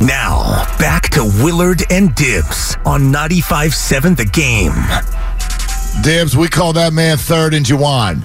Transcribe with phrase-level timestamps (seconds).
[0.00, 4.72] Now, back to Willard and Dibs on 95.7 The Game.
[6.04, 8.22] Dibs, we call that man third and Jauan.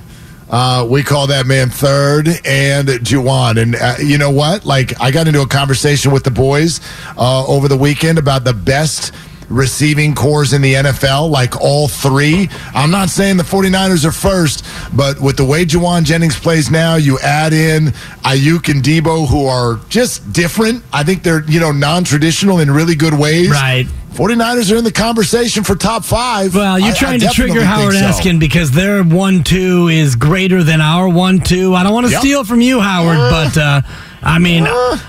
[0.50, 3.62] Uh, we call that man third and Jauan.
[3.62, 4.66] And uh, you know what?
[4.66, 6.82] Like, I got into a conversation with the boys
[7.18, 9.14] uh, over the weekend about the best
[9.52, 12.50] receiving corps in the NFL, like all three.
[12.74, 16.96] I'm not saying the 49ers are first, but with the way Jauan Jennings plays now,
[16.96, 17.88] you add in
[18.24, 20.84] Aiyuk and Deebo, who are just different.
[20.94, 23.50] I think they're, you know, non traditional in really good ways.
[23.50, 23.88] Right.
[24.14, 26.54] 49ers are in the conversation for top five.
[26.54, 28.02] Well, you're I- I trying to trigger Howard so.
[28.02, 31.74] Eskin because their one two is greater than our one two.
[31.76, 32.20] I don't want to Yep.
[32.22, 33.82] steal from you, Howard, but uh,
[34.24, 34.68] I mean,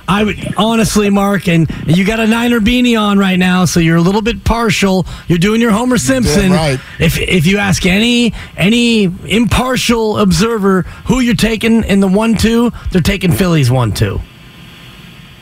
[0.08, 3.97] I would honestly, Mark, and you got a Niner beanie on right now, so you're
[3.97, 5.05] a little bit partial.
[5.27, 6.53] You're doing your Homer Simpson.
[6.53, 6.78] right.
[7.00, 12.73] If if you ask any any impartial observer who you're taking in the one two,
[12.92, 14.20] they're taking Phillies one two.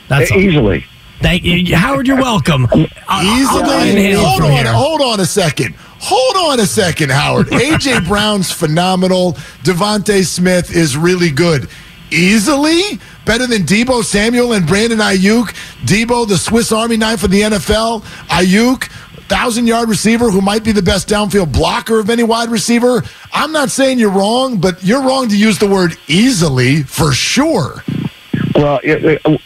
[0.09, 0.39] That's all.
[1.21, 2.07] Thank you, Howard.
[2.07, 2.67] You're welcome.
[2.71, 4.15] I'll- I'll go ahead and Easily.
[4.25, 4.73] Hold on, here.
[4.73, 5.75] hold on a second.
[5.99, 7.47] Hold on a second, Howard.
[7.51, 9.33] AJ Brown's phenomenal.
[9.63, 11.69] DeVonta Smith is really good.
[12.11, 15.53] Easily better than Deebo Samuel and Brandon Aiyuk.
[15.85, 18.01] Deebo, the Swiss Army knife of the NFL.
[18.29, 18.85] Aiyuk,
[19.29, 23.03] thousand yard receiver who might be the best downfield blocker of any wide receiver.
[23.31, 27.83] I'm not saying you're wrong, but you're wrong to use the word easily for sure.
[28.55, 28.79] Well,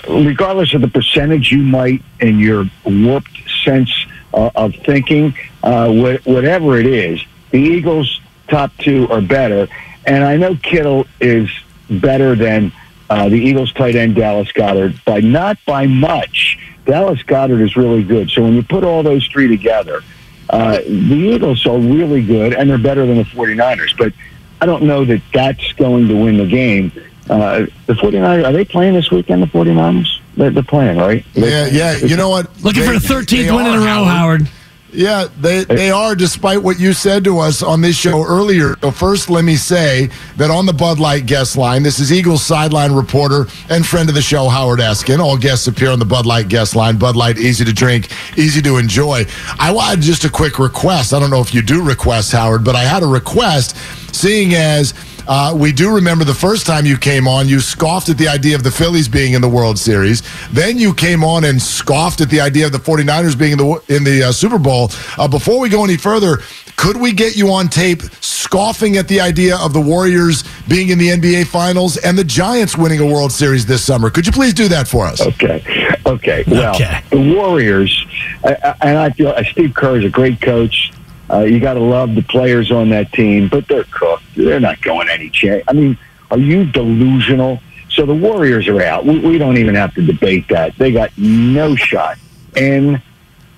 [0.07, 3.91] regardless of the percentage you might, in your warped sense
[4.33, 9.67] uh, of thinking, uh, wh- whatever it is, the Eagles' top two are better.
[10.05, 11.49] And I know Kittle is
[11.89, 12.71] better than
[13.09, 16.57] uh, the Eagles' tight end Dallas Goedert, but not by much.
[16.85, 18.29] Dallas Goedert is really good.
[18.29, 20.03] So when you put all those three together,
[20.49, 23.97] uh, the Eagles are really good, and they're better than the 49ers.
[23.97, 24.13] But
[24.61, 26.91] I don't know that that's going to win the game.
[27.29, 30.19] Uh, the 49ers, are they playing this weekend, the 49ers?
[30.37, 31.25] They're, they're playing, right?
[31.33, 31.95] Yeah, yeah.
[31.97, 32.49] You know what?
[32.61, 34.47] Looking for They- a 13th win in a row, Howard.
[34.93, 38.77] Yeah, they they are, despite what you said to us on this show earlier.
[38.79, 42.45] So first, let me say that on the Bud Light guest line, this is Eagles
[42.45, 45.19] sideline reporter and friend of the show, Howard Eskin.
[45.19, 46.95] All guests appear on the Bud Light guest line.
[46.97, 48.07] Bud Light, easy to drink,
[48.37, 49.25] easy to enjoy.
[49.59, 51.13] I wanted just a quick request.
[51.13, 53.75] I don't know if you do request, Howard, but I had a request,
[54.15, 54.93] seeing as.
[55.27, 58.55] Uh, we do remember the first time you came on, you scoffed at the idea
[58.55, 60.21] of the Phillies being in the World Series.
[60.51, 63.83] Then you came on and scoffed at the idea of the 49ers being in the
[63.87, 64.89] in the uh, Super Bowl.
[65.17, 66.37] Uh, before we go any further,
[66.75, 70.97] could we get you on tape scoffing at the idea of the Warriors being in
[70.99, 74.09] the NBA Finals and the Giants winning a World Series this summer?
[74.09, 75.21] Could you please do that for us?
[75.21, 75.63] Okay.
[76.05, 76.43] Okay.
[76.47, 77.01] Well, Okay.
[77.09, 78.05] the Warriors,
[78.43, 80.91] I, I, and I feel uh, Steve Kerr is a great coach.
[81.29, 84.23] Uh, you got to love the players on that team, but they're cooked.
[84.35, 85.63] They're not going any chance.
[85.67, 85.97] I mean,
[86.29, 87.61] are you delusional?
[87.89, 89.05] So the Warriors are out.
[89.05, 90.77] We, we don't even have to debate that.
[90.77, 92.17] They got no shot.
[92.55, 93.01] N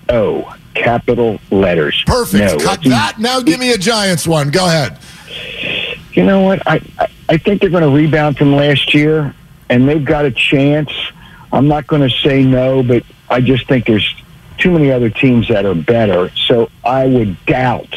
[0.09, 2.03] O capital letters.
[2.05, 2.43] Perfect.
[2.43, 2.63] No.
[2.63, 3.19] Cut that.
[3.19, 4.49] Now give me a Giants one.
[4.51, 4.97] Go ahead.
[6.13, 6.65] you know what?
[6.67, 9.33] I, I, I think they're going to rebound from last year,
[9.69, 10.91] and they've got a chance.
[11.51, 14.15] I'm not going to say no, but I just think there's
[14.57, 16.29] too many other teams that are better.
[16.35, 17.93] So I would doubt,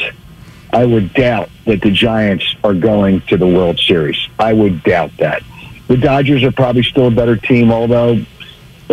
[0.73, 4.29] I would doubt that the Giants are going to the World Series.
[4.39, 5.43] I would doubt that.
[5.89, 8.27] The Dodgers are probably still a better team, although, you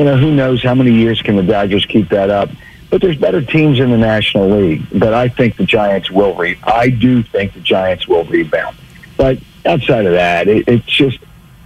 [0.04, 2.50] know, who knows how many years can the Dodgers keep that up.
[2.90, 4.88] But there's better teams in the National League.
[4.98, 6.58] But I think the Giants will re.
[6.64, 8.78] I do think the Giants will rebound.
[9.18, 11.20] But outside of that, it, it's just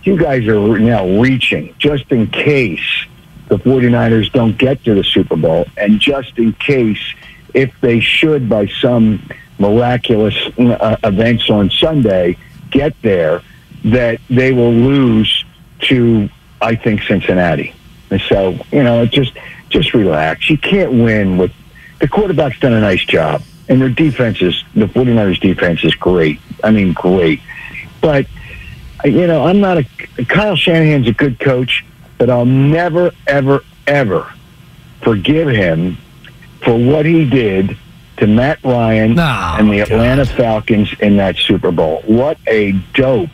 [0.03, 3.05] you guys are now reaching just in case
[3.51, 7.01] the 49ers don't get to the Super Bowl, and just in case
[7.53, 9.21] if they should by some
[9.59, 12.37] miraculous uh, events on Sunday,
[12.69, 13.41] get there
[13.83, 15.43] that they will lose
[15.81, 16.29] to,
[16.61, 17.75] I think, Cincinnati.
[18.09, 19.33] And so, you know, just
[19.67, 20.49] just relax.
[20.49, 21.51] You can't win with
[21.99, 23.41] the quarterback's done a nice job.
[23.67, 26.39] And their defense is the 49ers defense is great.
[26.63, 27.41] I mean great.
[27.99, 28.27] But
[29.03, 29.83] you know, I'm not a
[30.25, 31.83] Kyle Shanahan's a good coach,
[32.21, 34.31] but I'll never ever ever
[35.01, 35.97] forgive him
[36.63, 37.75] for what he did
[38.17, 39.91] to Matt Ryan Oh, and the God.
[39.91, 42.03] Atlanta Falcons in that Super Bowl.
[42.05, 43.31] What a dope.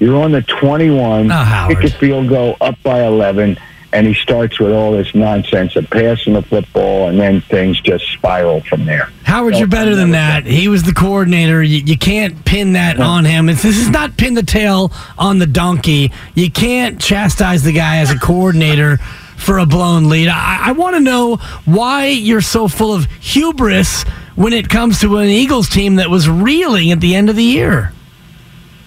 [0.00, 3.58] You're on the 21, Oh, kick a field goal up by 11,
[3.94, 8.04] and he starts with all this nonsense of passing the football, and then things just
[8.12, 9.08] spiral from there.
[9.22, 10.44] Howard, No, you're better than that.
[10.46, 11.62] He was the coordinator.
[11.62, 13.48] You, you can't pin that on him.
[13.48, 16.10] It's, this is not pin the tail on the donkey.
[16.34, 18.96] You can't chastise the guy as a coordinator
[19.36, 20.26] for a blown lead.
[20.26, 24.02] I, I want to know why you're so full of hubris
[24.34, 27.44] when it comes to an Eagles team that was reeling at the end of the
[27.44, 27.92] year.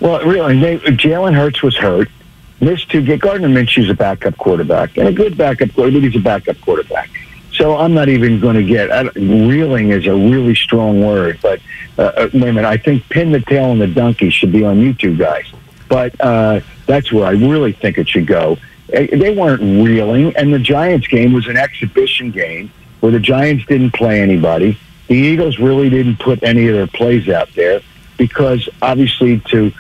[0.01, 2.10] Well, really, they, Jalen Hurts was hurt.
[2.59, 3.01] Missed two.
[3.01, 6.04] Get Gardner Minshew's a backup quarterback and a good backup quarterback.
[6.04, 7.09] He's a backup quarterback.
[7.54, 8.92] So I'm not even going to get.
[8.92, 11.59] I, reeling is a really strong word, but
[11.98, 12.65] uh, uh, wait a minute.
[12.65, 15.45] I think pin the tail on the donkey should be on you two guys.
[15.89, 18.57] But uh, that's where I really think it should go.
[18.89, 22.71] They weren't reeling, and the Giants game was an exhibition game
[23.01, 24.80] where the Giants didn't play anybody.
[25.07, 27.81] The Eagles really didn't put any of their plays out there
[28.18, 29.71] because obviously to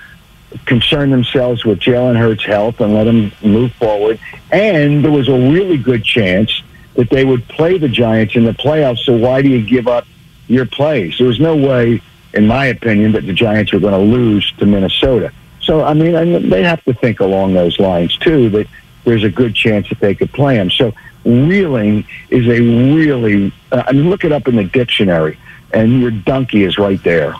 [0.65, 4.19] concern themselves with Jalen Hurts' health and let him move forward.
[4.51, 6.61] And there was a really good chance
[6.95, 8.99] that they would play the Giants in the playoffs.
[8.99, 10.05] So why do you give up
[10.47, 11.17] your plays?
[11.17, 12.01] There was no way,
[12.33, 15.31] in my opinion, that the Giants were going to lose to Minnesota.
[15.61, 18.49] So I mean, and they have to think along those lines too.
[18.49, 18.67] That
[19.03, 20.71] there's a good chance that they could play them.
[20.71, 20.93] So
[21.25, 23.53] reeling is a really.
[23.71, 25.37] Uh, I mean, look it up in the dictionary,
[25.73, 27.35] and your donkey is right there.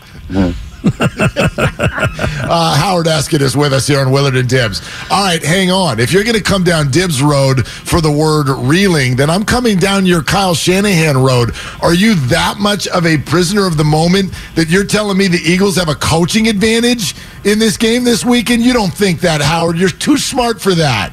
[2.50, 4.82] Uh, Howard Eskin is with us here on Willard and Dibs.
[5.12, 6.00] All right, hang on.
[6.00, 9.78] If you're going to come down Dibs Road for the word reeling, then I'm coming
[9.78, 11.52] down your Kyle Shanahan Road.
[11.82, 15.42] Are you that much of a prisoner of the moment that you're telling me the
[15.44, 18.64] Eagles have a coaching advantage in this game this weekend?
[18.64, 19.78] You don't think that, Howard.
[19.78, 21.12] You're too smart for that.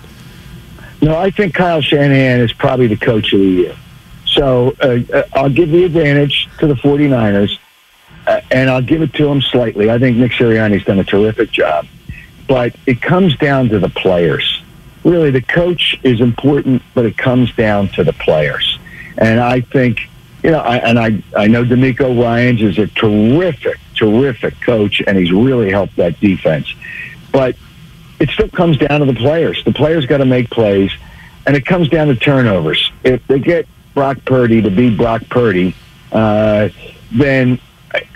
[1.02, 3.76] No, I think Kyle Shanahan is probably the coach of the year.
[4.26, 7.63] So uh, uh, I'll give the advantage to the 49ers, uh,
[8.26, 9.90] and I'll give it to him slightly.
[9.90, 11.86] I think Nick Sirianni's done a terrific job.
[12.46, 14.62] But it comes down to the players.
[15.02, 18.78] Really, the coach is important, but it comes down to the players.
[19.18, 20.00] And I think,
[20.42, 25.16] you know, I, and I, I know DeMeco Ryans is a terrific, terrific coach, and
[25.16, 26.74] he's really helped that defense.
[27.32, 27.56] But
[28.20, 29.62] it still comes down to the players.
[29.64, 30.90] The players got to make plays,
[31.46, 32.90] and it comes down to turnovers.
[33.02, 35.74] If they get Brock Purdy to be Brock Purdy,
[36.12, 36.68] uh,
[37.12, 37.58] then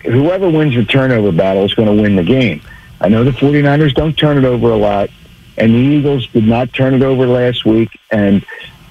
[0.02, 2.62] whoever wins the turnover battle is going to win the game.
[3.00, 5.10] I know the 49ers don't turn it over a lot,
[5.56, 7.98] and the Eagles did not turn it over last week.
[8.10, 8.44] And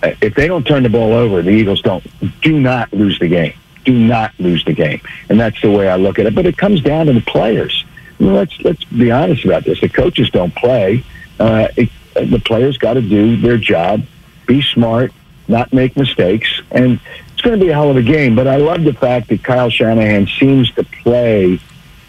[0.04, 2.06] uh, if they don't turn the ball over, the Eagles don't
[2.42, 3.54] do not lose the game.
[3.84, 6.36] Do not lose the game, and that's the way I look at it.
[6.36, 7.86] But it comes down to the players.
[8.20, 9.80] I mean, let's let's be honest about this.
[9.80, 11.04] The coaches don't play.
[11.40, 14.04] Uh, it, the players got to do their job,
[14.46, 15.14] be smart,
[15.48, 17.00] not make mistakes, and
[17.32, 18.36] it's going to be a hell of a game.
[18.36, 21.60] But I love the fact that Kyle Shanahan seems to play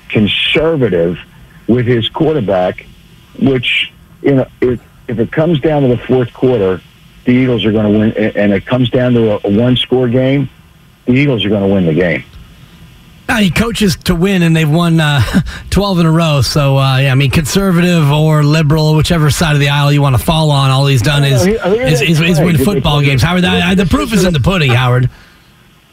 [0.08, 1.18] conservative
[1.66, 2.86] with his quarterback,
[3.40, 3.92] which
[4.22, 6.80] you know if if it comes down to the fourth quarter,
[7.24, 10.48] the Eagles are going to win, and it comes down to a, a one-score game,
[11.06, 12.24] the Eagles are going to win the game.
[13.28, 15.20] Uh, he coaches to win, and they've won uh,
[15.70, 16.40] 12 in a row.
[16.40, 20.16] So, uh, yeah, I mean, conservative or liberal, whichever side of the aisle you want
[20.16, 23.02] to fall on, all he's done is, No, no, here- is, is, is win football
[23.02, 23.20] games.
[23.22, 25.10] Howard, the proof is in the pudding, Howard.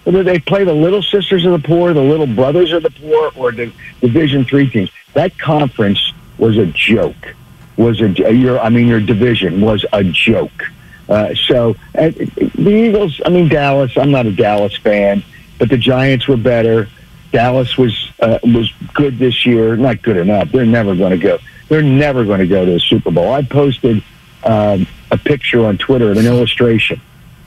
[0.06, 3.32] whether they play the little sisters of the poor, the little brothers of the poor,
[3.36, 4.90] or the Division three teams.
[5.14, 7.36] That conference was a joke.
[7.78, 10.64] Was a your I mean your division was a joke.
[11.10, 13.20] Uh, so and the Eagles.
[13.26, 13.98] I mean Dallas.
[13.98, 15.24] I'm not a Dallas fan,
[15.60, 16.88] but the Giants were better.
[17.36, 19.76] Dallas was uh, was good this year.
[19.76, 20.54] Not good enough.
[20.54, 21.38] They're never going to go.
[21.68, 23.34] They're never going to go to the Super Bowl.
[23.34, 24.02] I posted
[24.46, 27.02] um, a picture on Twitter, an illustration.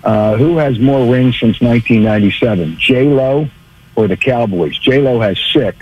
[0.04, 2.76] Uh, who has more rings since 1997?
[2.78, 3.48] J Lo
[3.96, 4.76] or the Cowboys?
[4.78, 5.78] J Lo has six.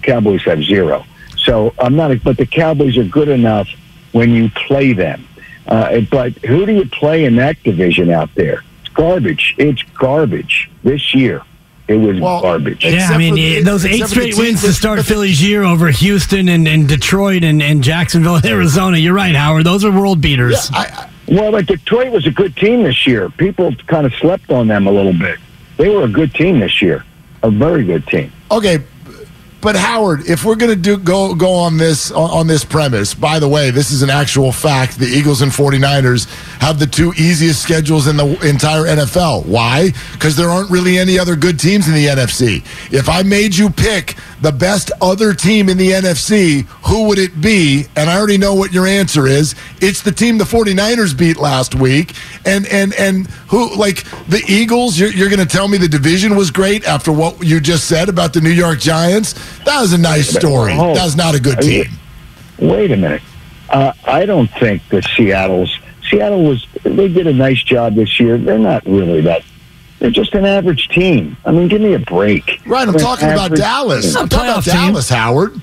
[0.00, 1.04] Cowboys have zero.
[1.36, 2.12] So I'm not.
[2.12, 3.68] A, but the Cowboys are good enough
[4.12, 5.28] when you play them.
[5.66, 8.64] Uh, but who do you play in that division out there?
[8.80, 9.54] It's garbage.
[9.58, 11.42] It's garbage this year.
[11.90, 12.84] It was Well, garbage.
[12.84, 15.04] Except Yeah, I mean, the- those eight except for the straight wins teams to start
[15.04, 18.96] Philly's year over Houston and, and Detroit and, and Jacksonville and Arizona.
[18.96, 19.64] You're right, Howard.
[19.66, 20.70] Those are world beaters.
[20.72, 23.28] I, I, Well, but Detroit was a good team this year.
[23.30, 25.40] People kind of slept on them a little bit.
[25.78, 27.04] They were a good team this year,
[27.42, 28.30] a very good team.
[28.52, 28.78] okay,
[29.60, 33.14] but Howard, if we're going to do go go on this on, on this premise,
[33.14, 34.98] by the way, this is an actual fact.
[34.98, 36.26] The Eagles and 49ers
[36.60, 39.46] have the two easiest schedules in the entire NFL.
[39.46, 39.92] Why?
[40.12, 42.64] Because there aren't really any other good teams in the NFC.
[42.92, 47.40] If I made you pick the best other team in the NFC, who would it
[47.40, 47.86] be?
[47.96, 49.54] And I already know what your answer is.
[49.80, 52.14] It's the team the 49ers beat last week.
[52.44, 56.36] And and and who like the Eagles, you're, you're going to tell me the division
[56.36, 59.34] was great after what you just said about the New York Giants?
[59.64, 60.74] That was a nice story.
[60.76, 60.94] Oh.
[60.94, 61.86] That was not a good team.
[62.58, 63.22] Wait a minute.
[63.68, 65.78] Uh, I don't think that Seattle's
[66.10, 66.66] Seattle was.
[66.82, 68.36] They did a nice job this year.
[68.36, 69.44] They're not really that.
[70.00, 71.36] They're just an average team.
[71.44, 72.60] I mean, give me a break.
[72.66, 74.06] Right, I'm They're talking about Dallas.
[74.14, 74.22] team.
[74.22, 74.88] I'm talking about Playoff team.
[74.92, 75.60] Dallas, Howard.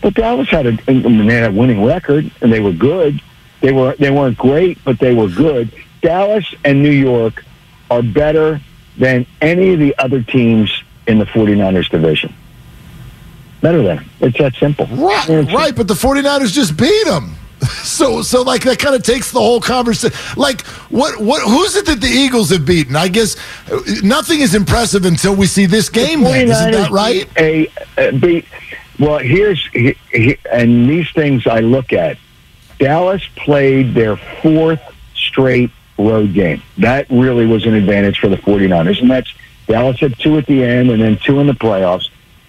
[0.00, 3.20] But Dallas had a, I mean, they had a winning record, and they were good.
[3.60, 5.72] They were they weren't great, but they were good.
[6.02, 7.44] Dallas and New York
[7.90, 8.60] are better
[8.98, 10.70] than any of the other teams
[11.06, 12.32] in the 49ers division.
[13.62, 14.10] Better than them.
[14.20, 14.86] It's that simple.
[14.86, 17.34] Right, It's- right, but the 49ers just beat them.
[17.84, 20.16] So, so like that kind of takes the whole conversation.
[20.36, 22.96] Like, what, what, who's it that the Eagles have beaten?
[22.96, 23.36] I guess
[23.70, 26.22] uh, nothing is impressive until we see this game.
[26.22, 27.28] Then isn't that right?
[27.36, 28.46] A, a beat.
[28.98, 32.18] Well, here's he, he, and these things I look at.
[32.78, 34.80] Dallas played their fourth
[35.14, 36.62] straight road game.
[36.78, 39.32] That really was an advantage for the 49ers, and that's
[39.66, 42.08] Dallas had two at the end and then two in the playoffs.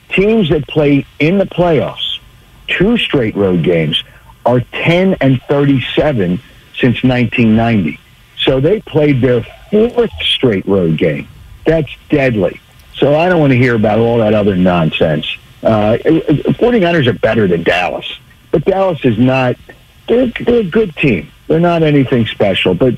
[0.10, 2.20] Teams that play in the playoffs,
[2.68, 4.04] two straight road games,
[4.46, 6.40] are 10 and 37
[6.80, 8.00] since 1990.
[8.38, 11.28] So they played their fourth straight road game.
[11.66, 12.60] That's deadly.
[12.96, 15.25] So I don't want to hear about all that other nonsense.
[15.64, 18.20] Uh, 49ers are better than Dallas,
[18.52, 19.56] but Dallas is not.
[20.08, 21.32] They're, they're a good team.
[21.48, 22.98] They're not anything special, but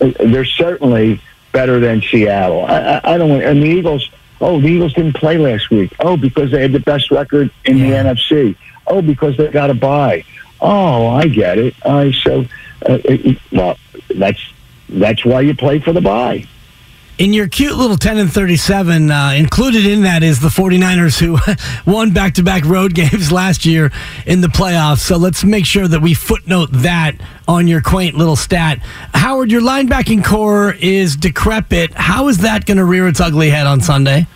[0.00, 1.20] uh, they're certainly
[1.52, 2.66] better than Seattle.
[2.66, 3.42] I, I, I don't want.
[3.42, 4.10] And the Eagles.
[4.40, 5.94] Oh, the Eagles didn't play last week.
[6.00, 8.56] Oh, because they had the best record in the NFC.
[8.88, 10.24] Oh, because they got a bye.
[10.62, 11.74] Oh, I get it.
[11.82, 12.42] Uh, so,
[12.88, 13.76] uh, it, well,
[14.14, 14.40] that's
[14.88, 16.46] that's why you play for the bye.
[17.18, 21.38] In your cute little 10 and 37, uh, included in that is the 49ers who
[21.90, 23.92] won back to back road games last year
[24.24, 25.00] in the playoffs.
[25.00, 27.16] So let's make sure that we footnote that
[27.46, 28.78] on your quaint little stat.
[29.14, 31.92] Howard, your linebacking corps is decrepit.
[31.94, 34.26] How is that going to rear its ugly head on Sunday?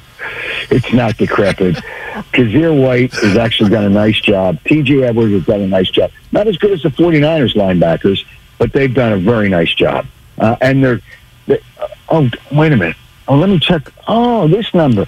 [0.70, 1.76] It's not decrepit.
[2.32, 4.58] Kyzir White has actually done a nice job.
[4.64, 6.10] TJ Edwards has done a nice job.
[6.32, 8.24] Not as good as the 49ers linebackers,
[8.58, 10.06] but they've done a very nice job.
[10.38, 11.00] Uh, and they're,
[11.46, 11.60] they
[12.08, 12.96] oh, wait a minute.
[13.28, 13.92] Oh, let me check.
[14.06, 15.06] Oh, this number.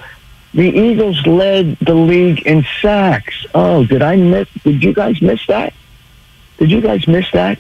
[0.54, 3.46] The Eagles led the league in sacks.
[3.54, 4.48] Oh, did I miss?
[4.64, 5.74] Did you guys miss that?
[6.58, 7.58] Did you guys miss that?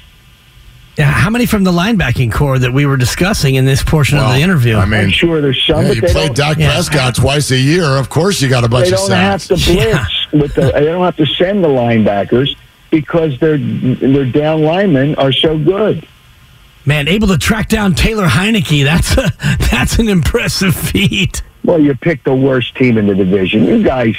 [0.98, 4.32] Yeah, how many from the linebacking corps that we were discussing in this portion of
[4.32, 4.74] the interview?
[4.74, 6.72] I mean, I'm sure there's some, yeah, but you they play don't, Dak Yeah.
[6.72, 7.84] Prescott twice a year.
[7.84, 10.72] Of course, you got a bunch they of don't have to blitz with the.
[10.72, 12.56] They don't have to send the linebackers
[12.90, 16.04] because their their down linemen are so good.
[16.84, 18.82] Man, able to track down Taylor Heinicke.
[18.82, 19.32] That's a,
[19.70, 21.42] that's an impressive feat.
[21.62, 23.66] Well, you picked the worst team in the division.
[23.66, 24.16] You guys,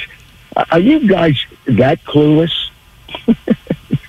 [0.70, 2.70] are you guys that clueless?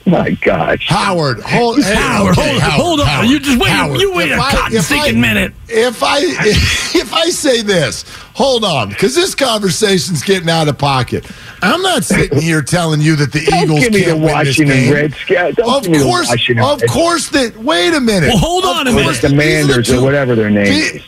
[0.06, 0.88] My gosh.
[0.90, 3.06] Howard, hold, hey, Howard, okay, hold, hold on.
[3.08, 3.70] Howard, you just wait.
[3.70, 5.54] Howard, you wait if a I- cotton if stinking I- minute.
[5.70, 8.04] If I if I say this,
[8.34, 11.30] hold on, because this conversation's getting out of pocket.
[11.62, 14.44] I'm not sitting here telling you that the Don't Eagles give me can't the win
[14.46, 14.94] this game.
[14.94, 15.56] Redskins.
[15.56, 17.58] Don't Of give the course, Washington of course that.
[17.58, 18.30] Wait a minute.
[18.30, 19.22] Well, hold Of on a course minute.
[19.22, 21.04] that these the Commanders or whatever their name the- is.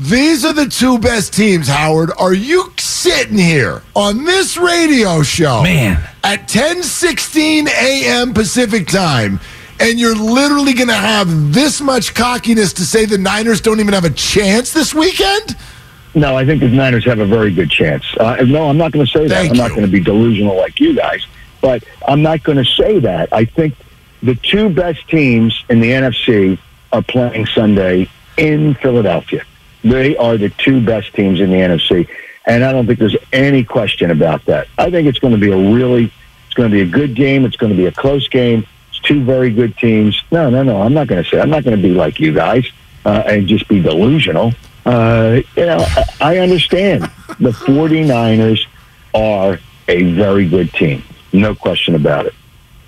[0.00, 2.10] These are the two best teams, Howard.
[2.18, 6.02] Are you sitting here on this radio show Man.
[6.24, 8.32] at 10:16 a.m.
[8.32, 9.40] Pacific time
[9.78, 13.92] and you're literally going to have this much cockiness to say the Niners don't even
[13.92, 15.54] have a chance this weekend?
[16.14, 18.04] No, I think the Niners have a very good chance.
[18.18, 19.34] Uh, no, I'm not going to say that.
[19.34, 21.26] Thank I'm not going to be delusional like you guys,
[21.60, 23.32] but I'm not going to say that.
[23.32, 23.74] I think
[24.22, 26.58] the two best teams in the NFC
[26.90, 29.44] are playing Sunday in Philadelphia.
[29.82, 32.08] They are the two best teams in the NFC,
[32.46, 34.68] and I don't think there's any question about that.
[34.78, 36.12] I think it's going to be a really,
[36.46, 37.44] it's going to be a good game.
[37.44, 38.66] It's going to be a close game.
[38.90, 40.22] It's two very good teams.
[40.30, 40.82] No, no, no.
[40.82, 41.40] I'm not going to say.
[41.40, 42.66] I'm not going to be like you guys
[43.04, 44.52] uh, and just be delusional.
[44.84, 45.84] Uh, you know,
[46.20, 47.02] I- understand
[47.38, 48.66] the 49ers
[49.14, 49.58] are
[49.88, 51.02] a very good team.
[51.32, 52.34] No question about it.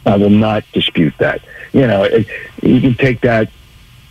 [0.05, 1.43] I will not dispute that.
[1.73, 2.05] You know,
[2.63, 3.51] you can take that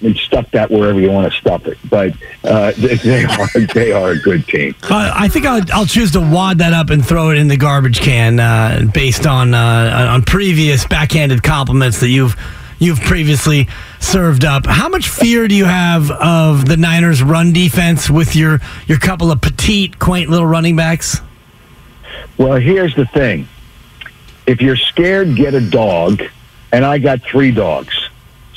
[0.04, 3.92] and stuff that wherever you want to stuff it, but uh, they, they are they
[3.92, 4.76] are a good team.
[4.84, 7.58] Uh, I think I'll, I'll choose to wad that up and throw it in the
[7.58, 12.36] garbage can uh, based on uh, on previous backhanded compliments that you've
[12.80, 13.68] you've previously
[14.00, 14.66] served up.
[14.66, 19.32] How much fear do you have of the Niners' run defense with your your couple
[19.32, 21.22] of petite, quaint little running backs?
[22.38, 23.48] Well, here's the thing.
[24.48, 26.24] If you're scared, get a dog.
[26.74, 28.01] And I got three dogs.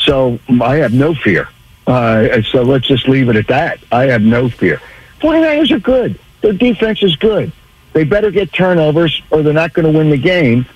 [0.04, 1.48] So I have no fear.
[1.86, 3.78] Uh, so let's just leave it at that.
[3.92, 4.80] I have no fear.
[5.20, 6.18] 49ers are good.
[6.40, 7.52] Their defense is good.
[7.92, 10.66] They better get turnovers or they're not going to win the game.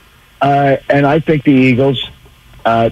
[0.41, 2.11] Uh, and I think the Eagles
[2.65, 2.91] uh,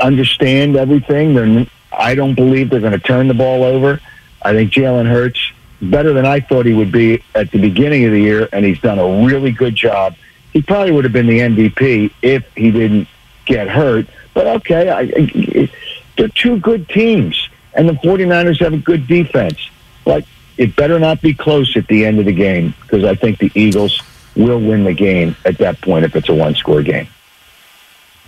[0.00, 1.34] understand everything.
[1.34, 4.00] They're, I don't believe they're going to turn the ball over.
[4.42, 8.12] I think Jalen Hurts better than I thought he would be at the beginning of
[8.12, 10.14] the year, and he's done a really good job.
[10.52, 13.08] He probably would have been the MVP if he didn't
[13.46, 14.06] get hurt.
[14.34, 15.70] But okay, I, I,
[16.16, 19.58] they're two good teams, and the 49ers have a good defense.
[20.04, 20.24] But
[20.58, 23.50] it better not be close at the end of the game because I think the
[23.54, 24.02] Eagles
[24.36, 27.08] will win the game at that point if it's a one score game.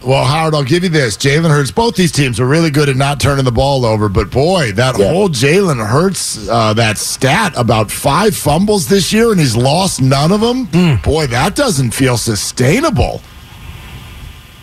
[0.05, 1.17] Well, Howard, I'll give you this.
[1.17, 4.31] Jalen Hurts, both these teams are really good at not turning the ball over, but
[4.31, 5.09] boy, that Yeah.
[5.09, 10.33] whole Jalen Hurts, uh, that stat about five fumbles this year and he's lost none
[10.33, 10.67] of them,
[11.03, 13.23] boy, that doesn't feel sustainable.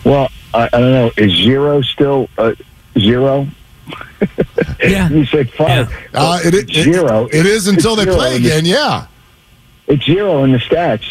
[0.04, 1.10] Well, I, I don't know.
[1.16, 2.54] Is zero still uh,
[2.98, 3.46] zero?
[4.82, 5.08] Yeah.
[5.10, 5.92] You said five.
[6.14, 7.26] Uh, it, it, zero.
[7.32, 9.06] It is until they play in the- again, yeah.
[9.86, 11.04] It's zero in the stats.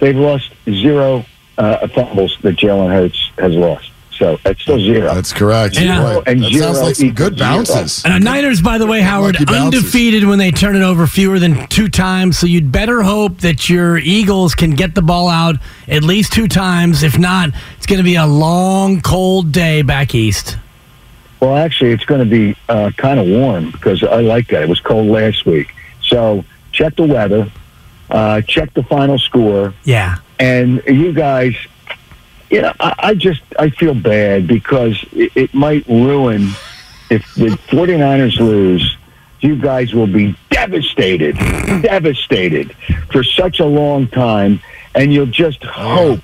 [0.00, 1.24] They've lost zero
[1.58, 3.90] uh, fumbles that Jalen Hurts has lost.
[4.16, 5.14] So it's still zero.
[5.14, 5.78] That's correct.
[5.78, 6.00] Yeah.
[6.14, 7.76] Boy, And that zero sounds like some good equals zero.
[7.76, 8.04] bounces.
[8.04, 11.66] And the Niners, by the way, Howard, undefeated when they turn it over fewer than
[11.68, 12.38] two times.
[12.38, 15.56] So you'd better hope that your Eagles can get the ball out
[15.88, 17.02] at least two times.
[17.02, 20.56] If not, it's going to be a long, cold day back east.
[21.40, 24.62] Well, actually, it's going to be uh, kind of warm because I like that.
[24.62, 25.68] It was cold last week.
[26.02, 27.50] So check the weather,
[28.10, 30.16] uh, check the final score, Yeah.
[30.38, 31.54] and you guys,
[32.50, 36.50] you know, I, I just I feel bad because it, it might ruin
[37.10, 38.96] if the 49ers lose.
[39.40, 41.36] You guys will be devastated,
[41.82, 42.74] devastated
[43.12, 44.60] for such a long time,
[44.94, 46.20] and you'll just hope.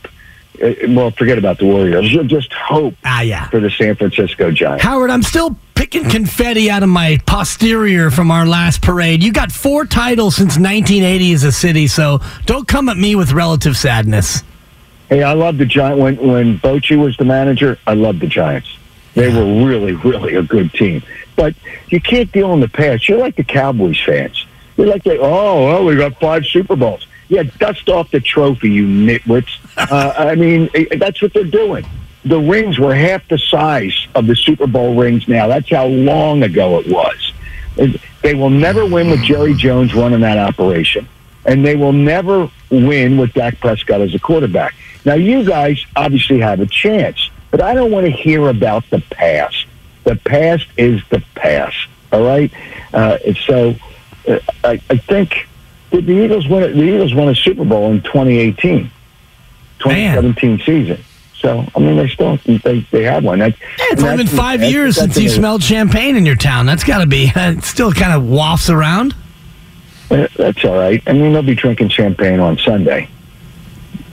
[0.63, 2.13] Uh, well, forget about the Warriors.
[2.13, 3.49] You'll just hope Ah, yeah.
[3.49, 4.83] for the San Francisco Giants.
[4.85, 9.23] Howard, I'm still picking confetti out of my posterior from our last parade.
[9.23, 13.33] You got four titles since 1980 as a city, so don't come at me with
[13.33, 14.43] relative sadness.
[15.13, 17.79] Hey, I love the Giant when when Bochy was the manager.
[17.87, 18.79] I loved the Giants.
[19.13, 21.03] They were really, really a good team.
[21.37, 21.55] But
[21.89, 23.11] you can't deal in the past.
[23.11, 24.47] You're like the Cowboys fans.
[24.79, 27.07] You're like, the, oh, well, we got five Super Bowls.
[27.29, 29.51] Yeah, dust off the trophy, you nitwits.
[29.77, 31.85] Uh, I mean, that's what they're doing.
[32.25, 35.47] The rings were half the size of the Super Bowl rings now.
[35.47, 37.33] That's how long ago it was.
[38.23, 41.07] They will never win with Jerry Jones running that operation.
[41.45, 44.75] And they will never win with Dak Prescott as a quarterback.
[45.05, 49.01] Now, you guys obviously have a chance, but I don't want to hear about the
[49.11, 49.67] past.
[50.05, 51.77] The past is the past,
[52.13, 52.53] all right?
[52.93, 53.75] Uh, so
[54.29, 55.49] uh, I, I think
[55.91, 56.73] did the Eagles win it?
[56.75, 58.91] The Eagles won a Super Bowl in 2018,
[59.79, 61.05] 2017 season.
[61.37, 63.41] So, I mean, they still they, they had one.
[63.41, 66.37] That, Yeah, it's only been five that's- years that's since you smelled champagne in your
[66.37, 66.67] town.
[66.67, 69.15] That's got to be, it still kind of wafts around.
[70.11, 71.03] Uh, That's all right.
[71.07, 73.09] I mean, they'll be drinking champagne on Sunday.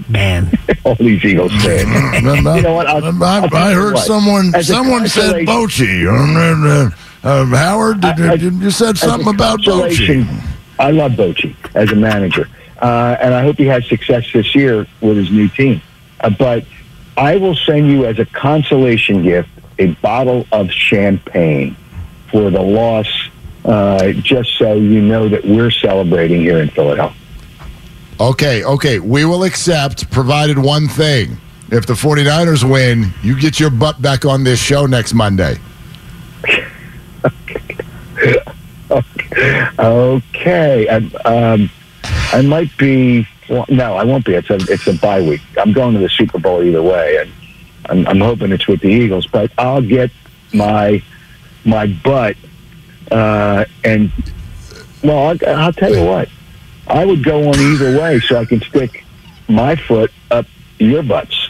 [0.10, 0.52] Man.
[0.84, 2.16] All these Eagles fans.
[2.24, 2.88] you know what?
[2.88, 4.06] I'll- I, I'll I heard what.
[4.08, 6.08] someone As a someone said Bochy.
[6.08, 6.90] Um, uh,
[7.28, 10.28] uh, Howard, did, I- I- did- you said something about Bochy.
[10.80, 12.48] I love Bochy as a manager,
[12.82, 15.82] uh, and I hope he has success this year with his new team.
[16.22, 16.66] Uh, but
[17.18, 21.76] I will send you as a consolation gift a bottle of champagne
[22.32, 23.08] for the loss,
[23.66, 27.16] uh, just so you know that we're celebrating here in Philadelphia.
[28.20, 29.00] Okay, okay.
[29.00, 31.38] We will accept, provided one thing.
[31.72, 35.58] If the 49ers win, you get your butt back on this show next Monday.
[39.80, 41.70] Okay, I, um,
[42.34, 43.28] I might be.
[43.50, 44.34] Well, no, I won't be.
[44.34, 45.42] It's a it's a bye week.
[45.58, 47.32] I'm going to the Super Bowl either way, and
[47.86, 49.28] I'm, I'm hoping it's with the Eagles.
[49.28, 50.12] But I'll get
[50.54, 51.02] my
[51.64, 52.36] my butt,
[53.12, 54.12] uh, and
[55.04, 56.30] well, I'll, I'll tell you what.
[56.90, 59.04] I would go on either way, so I can stick
[59.48, 60.46] my foot up
[60.80, 61.50] your butts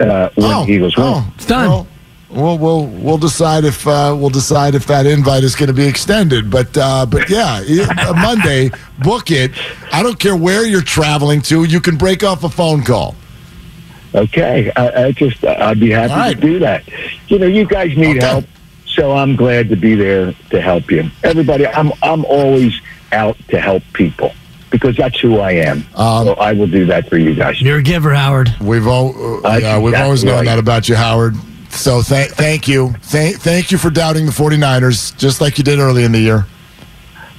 [0.00, 1.06] uh, when the Eagles win.
[1.06, 1.66] oh, It's done.
[1.68, 1.86] Well,
[2.30, 5.86] we'll we'll we'll decide if uh, we'll decide if that invite is going to be
[5.86, 6.50] extended.
[6.50, 8.70] But uh, but yeah, yeah, Monday,
[9.02, 9.50] book it.
[9.92, 11.64] I don't care where you're traveling to.
[11.64, 13.16] You can break off a phone call.
[14.14, 16.34] Okay, I, I just I'd be happy All right.
[16.34, 16.84] to do that.
[17.28, 18.26] You know, you guys need Okay.
[18.26, 18.44] help,
[18.86, 21.10] so I'm glad to be there to help you.
[21.24, 22.80] Everybody, I'm I'm always
[23.12, 24.32] out to help people
[24.70, 25.84] because that's who I am.
[25.94, 27.60] Um, so I will do that for you guys.
[27.60, 28.54] You're a giver, Howard.
[28.60, 30.44] We've all, uh, yeah, we've always known right.
[30.46, 31.34] that about you, Howard.
[31.70, 35.78] So th- thank you, thank thank you for doubting the 49ers, just like you did
[35.78, 36.46] early in the year.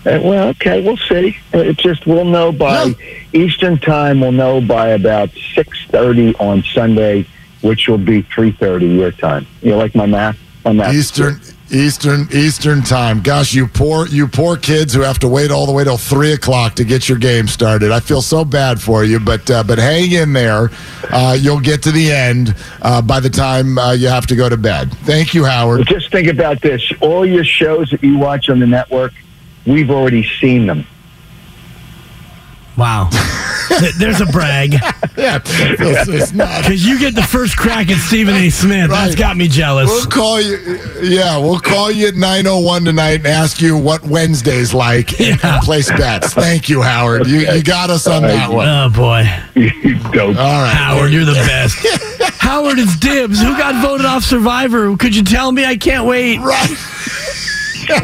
[0.06, 1.38] Uh, well, okay, we'll see.
[1.54, 2.94] Uh, It's just we'll know by Yeah.
[3.34, 4.20] Eastern time.
[4.22, 7.28] We'll know by about six thirty on Sunday,
[7.62, 9.46] which will be three thirty your time.
[9.62, 10.38] You like my math?
[10.65, 10.94] My math.
[10.96, 11.39] Eastern
[11.71, 13.21] Eastern Eastern time.
[13.21, 16.34] Gosh, you poor you poor kids who have to wait all the way till three
[16.34, 17.91] o'clock to get your game started.
[17.91, 20.69] I feel so bad for you, but uh, but hang in there.
[21.10, 24.49] Uh, you'll get to the end uh, by the time uh, you have to go
[24.49, 24.91] to bed.
[24.99, 25.88] Thank you, Howard.
[25.88, 29.13] Just think about this: all your shows that you watch on the network,
[29.65, 30.86] we've already seen them.
[32.77, 33.10] Wow.
[33.97, 34.73] There's a brag.
[35.17, 36.63] Yeah, it's, it's not.
[36.63, 38.49] Because you get the first crack at Stephen A.
[38.49, 38.89] Smith.
[38.89, 39.89] That's got me jealous.
[39.89, 40.57] We'll call you.
[41.01, 45.19] Yeah, we'll call you at nine oh one tonight and ask you what Wednesday's like
[45.19, 46.34] and, and place bets.
[46.34, 47.27] Thank you, Howard.
[47.27, 48.67] You you got us on that oh, one.
[48.67, 49.27] Oh, boy.
[49.55, 50.38] You dope.
[50.38, 51.77] All right, Howard, you're the best.
[52.39, 53.41] Howard, it's Dibs.
[53.41, 54.95] Who got voted off Survivor?
[54.97, 55.65] Could you tell me?
[55.65, 56.39] I can't wait.
[56.39, 56.77] right.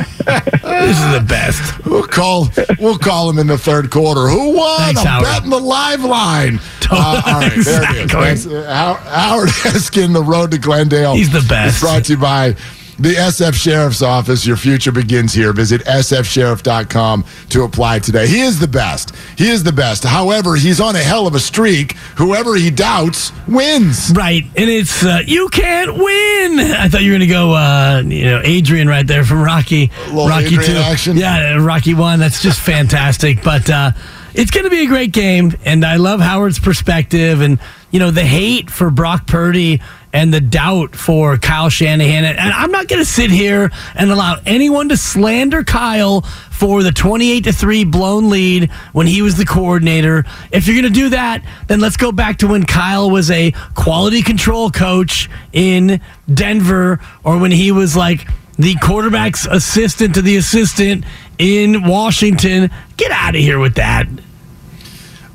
[0.27, 1.85] This is the best.
[1.85, 4.27] We'll call we'll call him in the third quarter.
[4.27, 4.79] Who won?
[4.79, 5.23] Thanks, I'm Howard.
[5.25, 6.59] betting the live line.
[6.89, 8.45] Uh, all right, there it is.
[8.45, 8.57] Exactly.
[8.65, 11.15] Uh, Howard Eskin, the road to Glendale.
[11.15, 11.75] He's the best.
[11.75, 12.55] It's brought to you by
[12.99, 14.45] the SF Sheriff's Office.
[14.45, 15.53] Your future begins here.
[15.53, 18.27] Visit sfsheriff.com to apply today.
[18.27, 19.15] He is the best.
[19.37, 20.03] He is the best.
[20.03, 21.93] However, he's on a hell of a streak.
[22.17, 24.11] Whoever he doubts wins.
[24.15, 26.59] Right, and it's uh, you can't win.
[26.59, 29.91] I thought you were going to go, uh, you know, Adrian right there from Rocky,
[30.11, 31.17] Rocky Adrian two, action.
[31.17, 32.19] yeah, Rocky one.
[32.19, 33.43] That's just fantastic.
[33.43, 33.91] But uh,
[34.33, 37.59] it's going to be a great game, and I love Howard's perspective, and
[37.91, 39.81] you know the hate for Brock Purdy
[40.13, 42.25] and the doubt for Kyle Shanahan.
[42.25, 46.91] And I'm not going to sit here and allow anyone to slander Kyle for the
[46.91, 50.25] 28 to 3 blown lead when he was the coordinator.
[50.51, 53.51] If you're going to do that, then let's go back to when Kyle was a
[53.75, 56.01] quality control coach in
[56.33, 61.05] Denver or when he was like the quarterback's assistant to the assistant
[61.37, 62.71] in Washington.
[62.97, 64.07] Get out of here with that.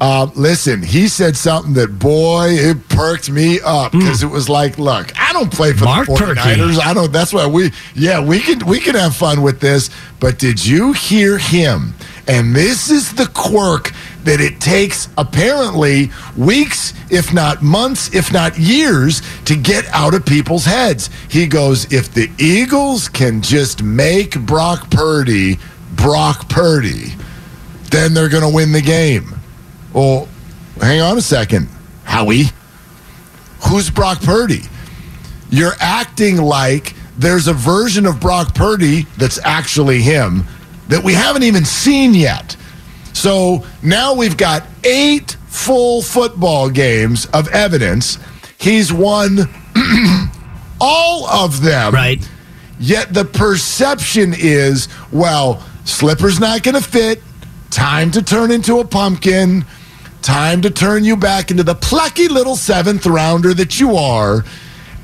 [0.03, 4.77] Uh, listen, he said something that, boy, it perked me up because it was like,
[4.77, 6.81] look, I don't play for Mark the 49ers.
[6.81, 7.12] I don't.
[7.12, 9.91] That's why we, yeah, we can we can have fun with this.
[10.19, 11.95] But did you hear him?
[12.27, 13.93] And this is the quirk
[14.25, 20.27] that it takes apparently weeks, if not months, if not years, to get out of
[20.27, 21.11] people's heads.
[21.29, 25.61] He goes, if the Eagles can just make Brock Purdy
[25.93, 27.12] Brock Purdy,
[27.93, 29.38] then they're going to win the game.
[29.93, 30.29] Well,
[30.81, 31.69] hang on a second,
[32.05, 32.45] Howie.
[33.69, 34.63] Who's Brock Purdy?
[35.51, 40.45] You're acting like there's a version of Brock Purdy that's actually him
[40.89, 42.57] that we haven't even seen yet.
[43.13, 48.19] So now we've got eight full football games of evidence.
[48.59, 49.39] He's won
[50.81, 51.95] all of them.
[51.95, 52.27] Right.
[52.81, 57.23] Yet the perception is, well, slipper's not going to fit.
[57.71, 59.65] Time to turn into a pumpkin.
[60.23, 64.45] Time to turn you back into the plucky little seventh rounder that you are.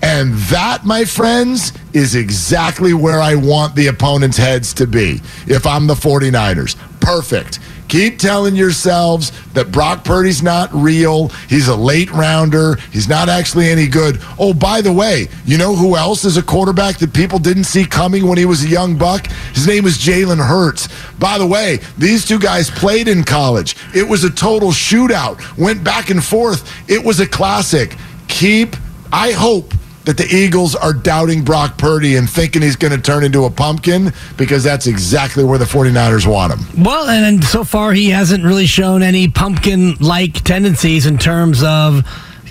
[0.01, 5.67] And that, my friends, is exactly where I want the opponent's heads to be if
[5.67, 6.77] I'm the 49ers.
[7.01, 7.59] Perfect.
[7.89, 11.29] Keep telling yourselves that Brock Purdy's not real.
[11.49, 12.77] He's a late rounder.
[12.93, 14.19] He's not actually any good.
[14.39, 17.85] Oh, by the way, you know who else is a quarterback that people didn't see
[17.85, 19.27] coming when he was a young buck?
[19.55, 20.89] His name is Jalen Hurts.
[21.19, 23.75] By the way, these two guys played in college.
[23.95, 26.71] It was a total shootout, went back and forth.
[26.91, 27.97] It was a classic.
[28.29, 28.77] Keep,
[29.11, 29.73] I hope
[30.09, 33.51] that the Eagles are doubting Brock Purdy and thinking he's going to turn into a
[33.51, 36.83] pumpkin because that's exactly where the 49ers want him.
[36.83, 42.07] Well, and, so far he hasn't really shown any pumpkin-like tendencies in terms of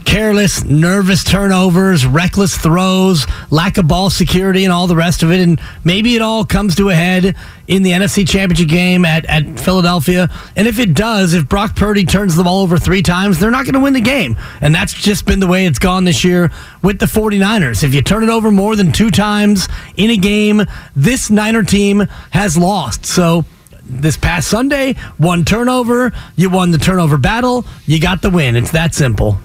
[0.08, 5.42] careless, nervous turnovers, reckless throws, lack of ball security, and all the rest of it.
[5.42, 7.36] And maybe it all comes to a head
[7.68, 10.30] in the NFC Championship game at, at Philadelphia.
[10.56, 13.66] And if it does, if Brock Purdy turns the ball over three times, they're not
[13.66, 14.38] going to win the game.
[14.62, 17.84] And that's just been the way it's gone this year with the 49ers.
[17.84, 19.68] If you turn it over more than two times
[19.98, 20.64] in a game,
[20.96, 23.06] this Niner team has lost.
[23.06, 23.44] So
[23.84, 28.56] this past Sunday, one turnover, you won the turnover battle, you got the win.
[28.56, 29.38] It's that simple.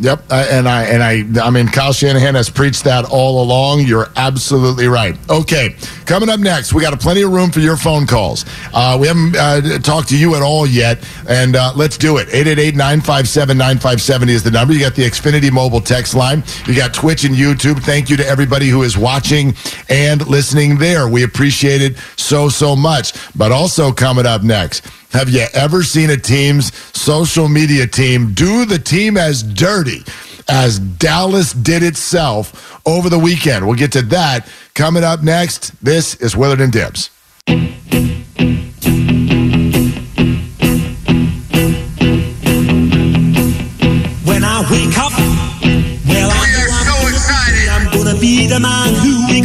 [0.00, 3.82] Yep, I, and I and I I mean Kyle Shanahan has preached that all along.
[3.82, 5.16] You're absolutely right.
[5.30, 8.44] Okay, coming up next, we got plenty of room for your phone calls.
[8.72, 12.26] Uh, we haven't uh, talked to you at all yet, and uh, let's do it.
[12.28, 14.74] 888-957-9570 is the number.
[14.74, 16.42] You got the Xfinity mobile text line.
[16.66, 17.80] You got Twitch and YouTube.
[17.80, 19.54] Thank you to everybody who is watching
[19.88, 21.08] and listening there.
[21.08, 23.12] We appreciate it so so much.
[23.36, 24.84] But also coming up next.
[25.14, 30.02] Have you ever seen a team's social media team do the team as dirty
[30.48, 33.64] as Dallas did itself over the weekend?
[33.64, 35.70] We'll get to that coming up next.
[35.84, 37.10] This is Willard and Dibs.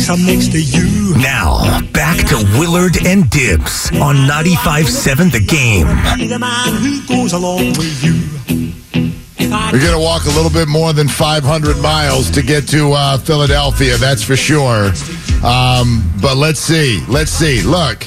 [0.09, 1.15] Who wakes up next to you.
[1.17, 5.87] Now, back to Willard and Dibs on 95.7 The Game.
[6.27, 8.13] The man who goes along with you.
[9.71, 13.17] We're going to walk a little bit more than 500 miles to get to uh,
[13.17, 14.91] Philadelphia, that's for sure.
[15.43, 17.03] Um, but let's see.
[17.07, 17.61] Let's see.
[17.61, 18.05] Look,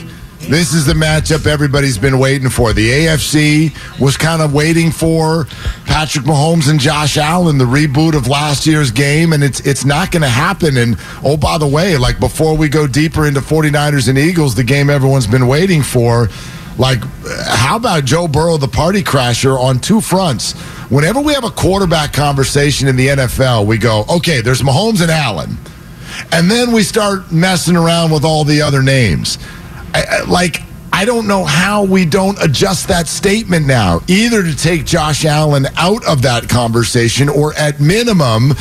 [0.48, 2.72] this is the matchup everybody's been waiting for.
[2.72, 5.46] The AFC was kind of waiting for
[5.87, 10.11] Patrick Mahomes and Josh Allen, the reboot of last year's game, and it's it's not
[10.11, 10.76] going to happen.
[10.76, 14.64] And oh, by the way, like before we go deeper into 49ers and Eagles, the
[14.64, 16.28] game everyone's been waiting for,
[16.76, 17.02] like,
[17.46, 20.52] how about Joe Burrow, the party crasher, on two fronts?
[20.90, 25.11] Whenever we have a quarterback conversation in the NFL, we go, okay, there's Mahomes and
[25.11, 25.57] Allen.
[26.33, 29.38] And then we start messing around with all the other names.
[30.28, 30.62] Like,
[30.94, 35.66] I don't know how we don't adjust that statement now, either to take Josh Allen
[35.76, 38.52] out of that conversation or at minimum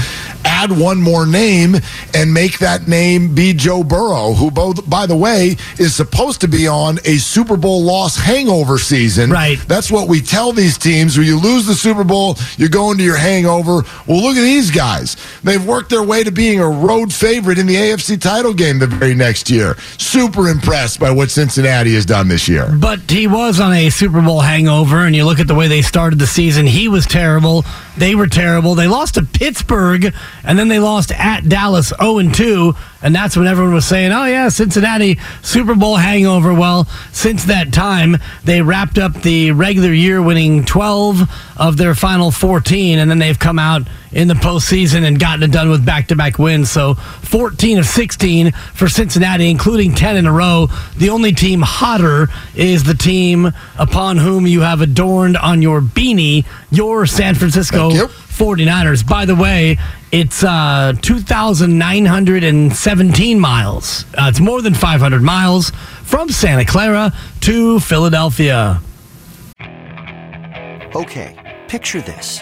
[0.61, 1.75] add one more name
[2.13, 6.47] and make that name be Joe Burrow, who, both, by the way, is supposed to
[6.47, 9.31] be on a Super Bowl loss hangover season.
[9.31, 9.57] Right.
[9.67, 11.17] That's what we tell these teams.
[11.17, 13.83] When you lose the Super Bowl, you go into your hangover.
[14.07, 15.17] Well, look at these guys.
[15.43, 18.87] They've worked their way to being a road favorite in the AFC title game the
[18.87, 19.75] very next year.
[19.97, 22.71] Super impressed by what Cincinnati has done this year.
[22.79, 25.81] But he was on a Super Bowl hangover, and you look at the way they
[25.81, 26.67] started the season.
[26.67, 27.65] He was terrible.
[27.97, 28.75] They were terrible.
[28.75, 30.13] They lost to Pittsburgh,
[30.51, 32.73] and then they lost at Dallas 0 2.
[33.01, 36.53] And that's when everyone was saying, oh, yeah, Cincinnati Super Bowl hangover.
[36.53, 41.21] Well, since that time, they wrapped up the regular year winning 12
[41.55, 45.51] of their final 14, and then they've come out in the postseason and gotten it
[45.51, 46.71] done with back to back wins.
[46.71, 50.67] So 14 of 16 for Cincinnati, including 10 in a row.
[50.97, 56.45] The only team hotter is the team upon whom you have adorned on your beanie,
[56.69, 58.07] your San Francisco Thank you.
[58.07, 59.07] 49ers.
[59.07, 59.77] By the way,
[60.11, 64.05] it's uh, 2,917 miles.
[64.13, 65.71] Uh, it's more than 500 miles
[66.03, 68.81] from Santa Clara to Philadelphia.
[70.93, 71.37] Okay,
[71.69, 72.41] picture this.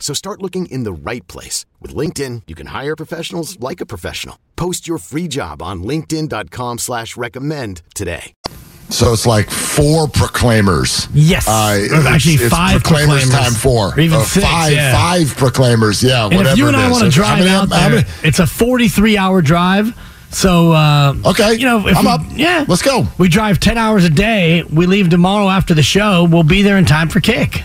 [0.00, 1.66] So start looking in the right place.
[1.80, 4.38] With LinkedIn, you can hire professionals like a professional.
[4.56, 8.32] Post your free job on linkedin.com slash recommend today.
[8.88, 11.06] So it's like four proclaimers.
[11.14, 11.46] Yes.
[11.46, 13.30] Uh, actually it's, it's five proclaimers, proclaimers.
[13.30, 13.94] time four.
[13.94, 14.92] Or even Uh, six, five, yeah.
[14.92, 16.02] five proclaimers.
[16.02, 17.88] Yeah, And whatever if you and it I want to How drive many- out how
[17.88, 19.94] there, many- it's a 43 hour drive.
[20.32, 22.20] So, uh, Okay, you know, if I'm we, up.
[22.34, 22.64] Yeah.
[22.66, 23.06] Let's go.
[23.18, 24.62] We drive 10 hours a day.
[24.64, 26.24] We leave tomorrow after the show.
[26.24, 27.62] We'll be there in time for kick.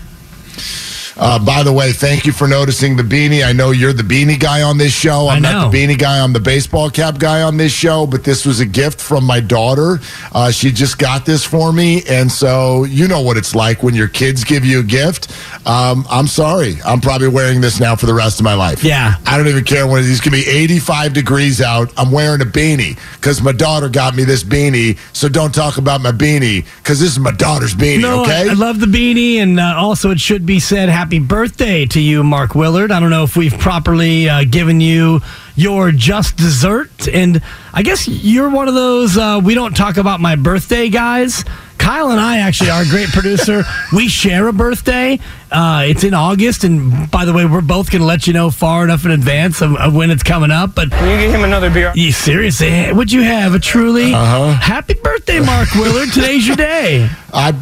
[1.18, 3.46] Uh, by the way, thank you for noticing the beanie.
[3.46, 5.30] I know you're the beanie guy on this show.
[5.30, 6.20] I'm not the beanie guy.
[6.20, 8.06] I'm the baseball cap guy on this show.
[8.06, 10.00] But this was a gift from my daughter.
[10.34, 13.96] Uh, she just got this for me, and so you know what it's like when
[13.96, 15.32] your kids give you a gift.
[15.66, 16.76] Um, I'm sorry.
[16.86, 18.84] I'm probably wearing this now for the rest of my life.
[18.84, 19.16] Yeah.
[19.26, 21.92] I don't even care when it's going to be 85 degrees out.
[21.98, 24.98] I'm wearing a beanie because my daughter got me this beanie.
[25.14, 28.02] So don't talk about my beanie because this is my daughter's beanie.
[28.02, 28.50] No, okay.
[28.50, 32.00] I, I love the beanie, and uh, also it should be said, "Happy birthday" to
[32.02, 32.92] you, Mark Willard.
[32.92, 35.22] I don't know if we've properly uh, given you
[35.56, 37.42] your just dessert, and
[37.74, 41.44] I guess you're one of those uh, we don't talk about my birthday guys.
[41.78, 43.64] Kyle and I actually, our great producer,
[43.94, 45.20] we share a birthday.
[45.52, 48.50] Uh, it's in August, and by the way, we're both going to let you know
[48.50, 50.74] far enough in advance of, of when it's coming up.
[50.74, 51.92] But Can you get him another beer?
[51.94, 54.54] you seriously, would you have a truly Uh-huh.
[54.54, 56.12] happy birthday, Mark Willard?
[56.12, 57.08] Today's your day.
[57.32, 57.54] I,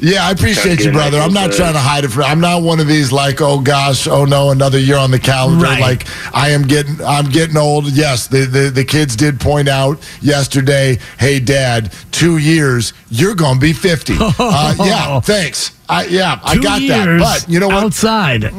[0.00, 1.18] yeah, I appreciate you, brother.
[1.18, 2.08] I'm not trying to hide it.
[2.08, 5.18] For, I'm not one of these like, oh gosh, oh no, another year on the
[5.18, 5.64] calendar.
[5.64, 5.80] Right.
[5.80, 7.90] Like I am getting, I'm getting old.
[7.92, 10.98] Yes, the, the the kids did point out yesterday.
[11.18, 14.14] Hey, Dad, two years, you're gonna be 50.
[14.40, 15.76] Uh, yeah, thanks.
[15.88, 17.18] I yeah, I Two got that.
[17.18, 17.84] But you know what?
[17.84, 18.52] Outside.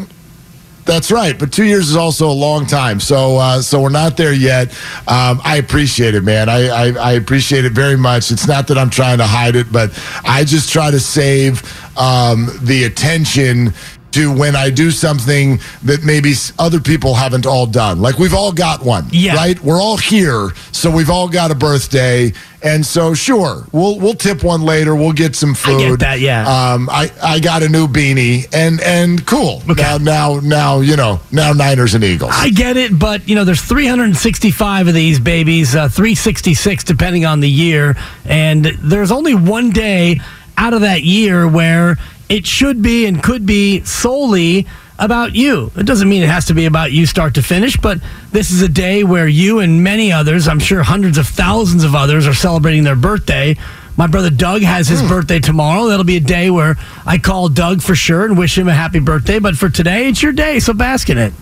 [0.85, 2.99] That's right, but two years is also a long time.
[2.99, 4.69] So, uh, so we're not there yet.
[5.07, 6.49] Um, I appreciate it, man.
[6.49, 8.31] I, I, I appreciate it very much.
[8.31, 9.91] It's not that I'm trying to hide it, but
[10.23, 11.61] I just try to save
[11.97, 13.73] um, the attention
[14.11, 18.01] to when I do something that maybe other people haven't all done.
[18.01, 19.35] Like we've all got one, Yeah.
[19.35, 19.59] right?
[19.63, 24.43] We're all here, so we've all got a birthday, and so sure, we'll we'll tip
[24.43, 24.95] one later.
[24.95, 25.81] We'll get some food.
[25.81, 26.47] I get that, yeah.
[26.73, 29.61] Um, I I got a new beanie, and and cool.
[29.69, 29.81] Okay.
[29.83, 32.31] Now now now you know now Niners and Eagles.
[32.33, 37.39] I get it, but you know, there's 365 of these babies, uh, 366 depending on
[37.39, 37.95] the year,
[38.25, 40.19] and there's only one day
[40.57, 41.97] out of that year where
[42.29, 44.67] it should be and could be solely
[44.99, 45.71] about you.
[45.75, 47.99] It doesn't mean it has to be about you start to finish, but
[48.31, 51.95] this is a day where you and many others, I'm sure hundreds of thousands of
[51.95, 53.55] others, are celebrating their birthday.
[53.97, 55.07] My brother Doug has his hmm.
[55.07, 55.87] birthday tomorrow.
[55.87, 58.99] That'll be a day where I call Doug for sure and wish him a happy
[58.99, 59.39] birthday.
[59.39, 61.33] But for today, it's your day, so bask in it.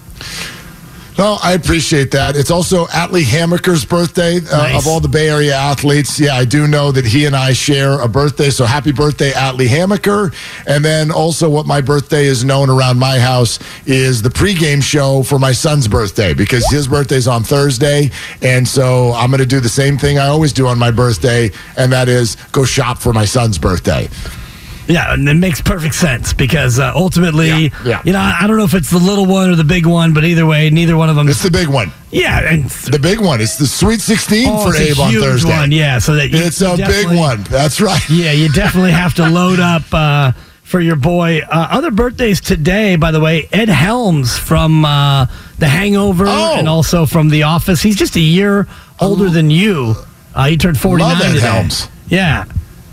[1.18, 2.36] No, I appreciate that.
[2.36, 4.78] It's also Atlee Hammaker's birthday uh, Nice.
[4.80, 6.20] of all the Bay Area athletes.
[6.20, 8.52] Yeah, I do know that he and I share a birthday.
[8.52, 10.32] So happy birthday, Atlee Hammaker.
[10.68, 15.24] And then also, what my birthday is known around my house is the pregame show
[15.24, 18.12] for my son's birthday because his birthday's on Thursday.
[18.44, 21.50] And so I'm going to do the same thing I always do on my birthday,
[21.78, 24.08] and that is go shop for my son's birthday.
[24.88, 28.02] Yeah, and it makes perfect sense because uh, ultimately, Yeah, yeah.
[28.06, 30.14] you know, I I don't know if it's the little one or the big one,
[30.14, 31.28] but either way, neither one of them.
[31.28, 31.92] It's the big one.
[32.12, 33.42] yeah, and The big one.
[33.42, 35.50] It's the Sweet 16 oh, for it's Abe a on Thursday.
[35.50, 35.72] one.
[35.72, 37.44] Yeah, so that you, It's you a big one.
[37.44, 38.02] That's right.
[38.10, 40.32] Yeah, you definitely have to load up uh,
[40.64, 41.42] for your boy.
[41.42, 45.26] Uh, other birthdays today, by the way, Ed Helms from uh,
[45.60, 46.56] The Hangover Oh.
[46.58, 47.82] and also from The Office.
[47.82, 48.68] He's just a year
[49.02, 49.96] older than you.
[50.34, 51.40] Uh, he turned 49 Love Ed today.
[51.48, 51.88] Helms.
[52.10, 52.46] Yeah,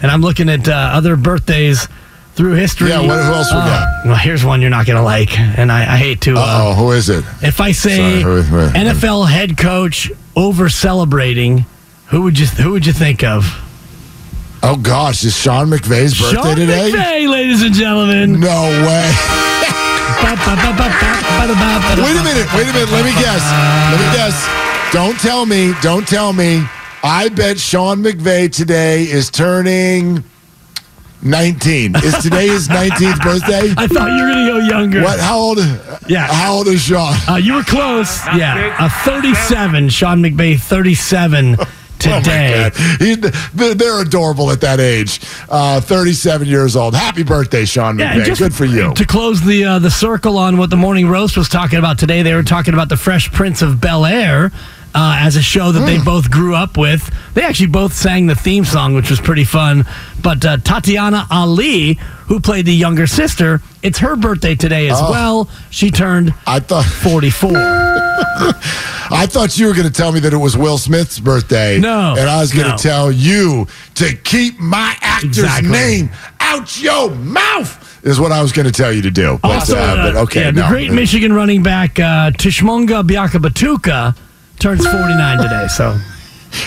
[0.02, 1.88] and I'm looking at uh, other birthdays
[2.34, 2.88] through history.
[2.90, 4.06] Yeah, what- else we Uh, got?
[4.06, 6.34] Well, here's one you're not going to like, and I, I hate to.
[6.36, 7.24] Uh, Oh, who is it?
[7.42, 11.64] if I say Sorry, who- who- NFL head coach over celebrating,
[12.06, 13.60] who would you who would you think of?
[14.62, 16.90] Oh gosh, is Sean McVay's birthday Sean today?
[16.92, 18.40] McVay, ladies and gentlemen.
[18.40, 19.12] No way.
[20.84, 22.46] Wait a minute.
[22.54, 22.90] Wait a minute.
[22.90, 23.42] Let me guess.
[23.92, 24.48] Let me guess.
[24.92, 25.72] Don't tell me.
[25.82, 26.62] Don't tell me.
[27.04, 30.24] I bet Sean McVay today is turning
[31.20, 31.96] 19.
[31.96, 33.74] Is today his 19th birthday?
[33.76, 35.02] I thought you were going to go younger.
[35.02, 35.20] What?
[35.20, 35.58] How old?
[36.08, 36.26] Yeah.
[36.26, 37.14] How old is Sean?
[37.28, 38.24] Uh, you were close.
[38.28, 39.90] Yeah, a 37.
[39.90, 41.56] Sean McVay, 37
[41.98, 42.70] today.
[42.74, 42.96] Oh.
[42.98, 45.20] He, they're, adorable at that age.
[45.50, 46.94] Uh, 37 years old.
[46.94, 48.38] Happy birthday, Sean Yeah, McVay.
[48.38, 48.94] Good for you.
[48.94, 52.22] To close the uh, the circle on what the morning roast was talking about today,
[52.22, 54.52] they were talking about the Fresh Prince of Bel Air
[54.94, 55.86] uh, as a show that Hmm.
[55.86, 57.10] they both grew up with.
[57.34, 59.84] They actually both sang the theme song, which was pretty fun.
[60.22, 61.94] But uh, Tatiana Ali,
[62.28, 65.10] who played the younger sister, it's her birthday today as Oh.
[65.10, 65.48] well.
[65.70, 67.50] She turned I thought 44.
[69.10, 71.78] I thought you were going to tell me that it was Will Smith's birthday.
[71.78, 72.76] No, And I was going to no.
[72.76, 75.70] tell you to keep my actor's Exactly.
[75.70, 79.38] name out your mouth, is what I was going to tell you to do.
[79.42, 80.40] But, Also, uh, but uh, okay.
[80.44, 84.16] yeah, the great Michigan running back uh, Tshimanga Biakabutuka
[84.58, 85.66] turns 49 today.
[85.68, 85.98] So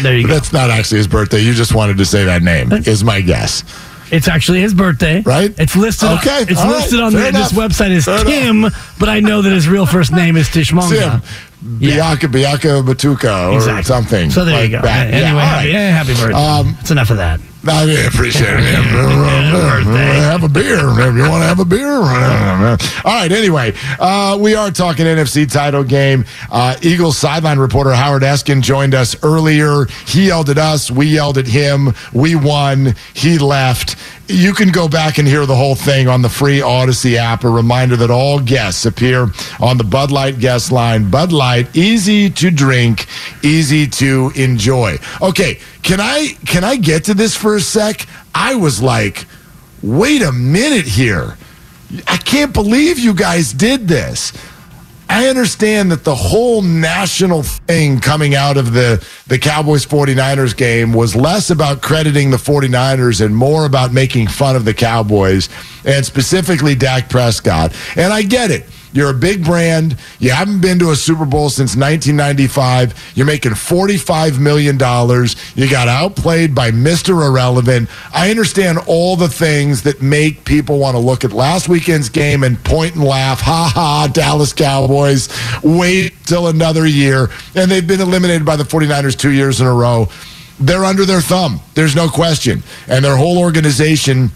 [0.01, 0.33] there you go.
[0.33, 1.39] That's not actually his birthday.
[1.39, 3.63] You just wanted to say that name, is my guess.
[4.09, 5.53] It's actually his birthday, Right?
[5.59, 6.09] It's listed.
[6.09, 8.61] Okay, it's all listed right, on the, this website as Fair Tim,
[8.99, 11.21] but I know that his real first name is Tshimanga.
[11.21, 11.29] Tim,
[11.61, 13.83] Bianca Bianca Batuka or Exactly.
[13.83, 14.29] something.
[14.31, 14.81] So there like you go.
[14.83, 15.07] that.
[15.07, 15.73] Anyway, Yeah, happy, right.
[15.73, 16.33] yeah, happy birthday.
[16.33, 17.39] Um, That's enough of that.
[17.69, 18.59] I appreciate it.
[18.63, 20.87] have a beer.
[20.89, 21.91] If you want to have a beer.
[21.97, 23.31] All right.
[23.31, 26.23] Anyway, uh, we are talking NFC title game.
[26.49, 29.85] Uh, Eagles sideline reporter Howard Eskin joined us earlier.
[30.05, 30.89] He yelled at us.
[30.91, 31.93] We yelled at him.
[32.13, 32.95] We won.
[33.13, 33.97] He left.
[34.29, 37.45] You can go back and hear the whole thing on the free Odyssey app.
[37.45, 39.27] A reminder that all guests appear
[39.61, 41.09] on the Bud Light guest line.
[41.09, 43.05] Bud Light, easy to drink,
[43.41, 44.97] easy to enjoy.
[45.21, 48.05] Okay, can I can I get to this for a sec?
[48.35, 49.25] I was like,
[49.81, 51.37] wait a minute here.
[52.05, 54.33] I can't believe you guys did this.
[55.09, 60.93] I understand that the whole national thing coming out of the, the Cowboys 49ers game
[60.93, 65.49] was less about crediting the 49ers and more about making fun of the Cowboys
[65.85, 67.73] and specifically Dak Prescott.
[67.95, 68.65] And I get it.
[68.97, 69.95] You're a big brand.
[70.17, 73.13] You haven't been to a Super Bowl since 1995.
[73.13, 74.73] You're making $45 million.
[74.73, 77.23] You got outplayed by Mr.
[77.23, 77.91] Irrelevant.
[78.11, 82.43] I understand all the things that make people want to look at last weekend's game
[82.43, 83.39] and point and laugh.
[83.41, 85.29] Ha ha, Dallas Cowboys.
[85.61, 87.29] Wait till another year.
[87.53, 90.09] And they've been eliminated by the 49ers two years in a row.
[90.59, 91.59] They're under their thumb.
[91.75, 92.63] There's no question.
[92.87, 94.31] And their whole organization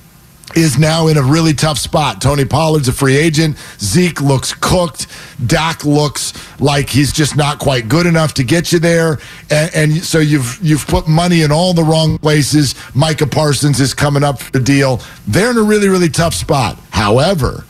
[0.56, 2.22] is now in a really tough spot.
[2.22, 3.58] Tony Pollard's a free agent.
[3.80, 5.08] Zeke looks cooked.
[5.46, 9.20] Dak looks like he's just not quite good enough to get you there.
[9.50, 12.76] And, and so you've you've put money in all the wrong places.
[12.96, 15.02] Micah Parsons is coming up for the deal.
[15.28, 16.78] They're in a really really tough spot.
[16.92, 17.66] However,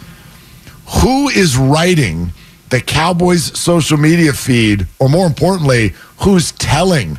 [1.02, 2.32] who is writing
[2.70, 7.18] the Cowboys social media feed, or more importantly, who's telling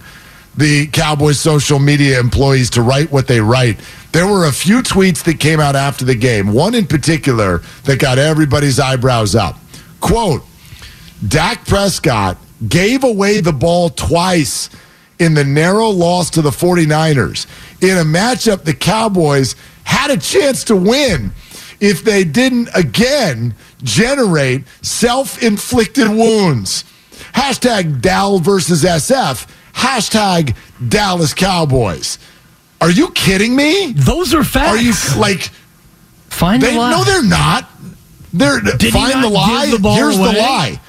[0.56, 3.80] the Cowboys social media employees to write what they write?
[4.12, 7.98] There were a few tweets that came out after the game, one in particular that
[7.98, 9.58] got everybody's eyebrows up.
[10.00, 10.42] Quote,
[11.26, 12.36] Dak Prescott
[12.68, 14.68] gave away the ball twice
[15.18, 17.46] in the narrow loss to the 49ers
[17.82, 21.32] in a matchup the Cowboys had a chance to win
[21.80, 26.84] if they didn't again generate self inflicted wounds.
[27.34, 29.48] Hashtag Dal versus SF.
[29.72, 30.54] Hashtag
[30.88, 32.18] Dallas Cowboys.
[32.82, 33.92] Are you kidding me?
[33.92, 34.70] Those are facts.
[34.70, 35.50] Are you like
[36.28, 36.90] Find they, the lie.
[36.90, 37.68] No, they're not.
[38.32, 39.66] They're he find the lie.
[39.66, 40.32] the Here's away?
[40.32, 40.80] the lie.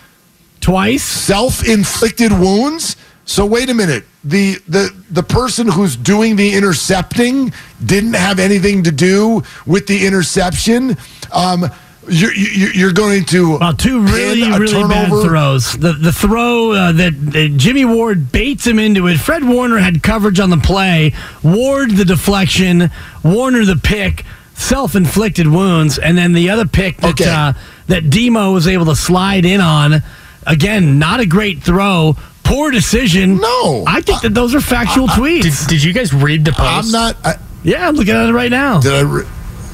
[0.62, 1.04] Twice?
[1.04, 2.96] Self-inflicted wounds.
[3.26, 4.06] So wait a minute.
[4.24, 7.54] The the the person who's doing the intercepting
[7.86, 10.98] didn't have anything to do with the interception.
[11.32, 11.70] Um,
[12.08, 15.74] you're you're, you're going to Well, two really, pin a really bad throws.
[15.74, 17.14] The the throw uh, that
[17.54, 19.18] uh, Jimmy Ward baits him into it.
[19.20, 21.14] Fred Warner had coverage on the play.
[21.44, 22.90] Ward the deflection.
[23.24, 24.26] Warner the pick.
[24.56, 27.26] Self-inflicted wounds, and then the other pick that Okay.
[27.30, 27.54] uh,
[27.88, 30.04] that Demo was able to slide in on.
[30.46, 32.16] Again, not a great throw.
[32.44, 33.38] Poor decision.
[33.38, 33.84] No.
[33.88, 35.68] I think that those are factual Did, tweets.
[35.68, 36.86] did you guys read the post?
[36.86, 37.18] I'm not.
[37.26, 38.80] I, yeah, I'm looking at it right now.
[38.80, 39.02] did I?
[39.02, 39.26] Re-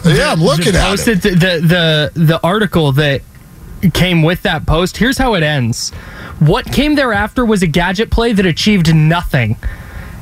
[0.06, 1.22] yeah, I'm looking at it.
[1.22, 3.22] the, the the article that
[3.94, 4.98] came with that post.
[4.98, 5.92] Here's how it ends.
[6.40, 9.58] What came thereafter was a gadget play that achieved nothing.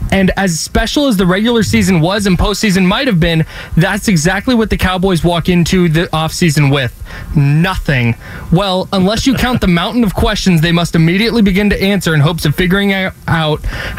[0.10, 4.56] And as special as the regular season was and postseason might have been, that's exactly
[4.56, 6.94] what the Cowboys walk into the offseason with.
[7.36, 8.16] Nothing.
[8.52, 12.22] Well, unless you count the mountain of questions they must immediately begin to answer in
[12.22, 13.58] hopes of figuring out how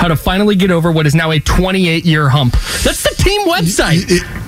[0.08, 2.54] to finally get over what is now a 28 year hump.
[2.54, 4.10] That's the team website.
[4.10, 4.47] It-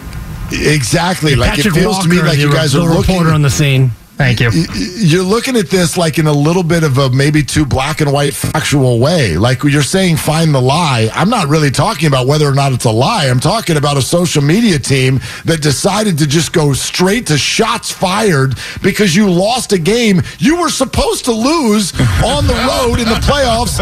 [0.52, 1.34] exactly.
[1.34, 3.14] Like Patrick it feels Walker, to me like you guys are looking.
[3.14, 3.90] reporter on the scene.
[4.20, 4.50] Thank you.
[4.74, 8.12] you're looking at this like in a little bit of a maybe too black and
[8.12, 9.38] white factual way.
[9.38, 11.08] Like you're saying, find the lie.
[11.14, 13.28] I'm not really talking about whether or not it's a lie.
[13.30, 17.90] I'm talking about a social media team that decided to just go straight to shots
[17.90, 23.08] fired because you lost a game you were supposed to lose on the road in
[23.08, 23.78] the playoffs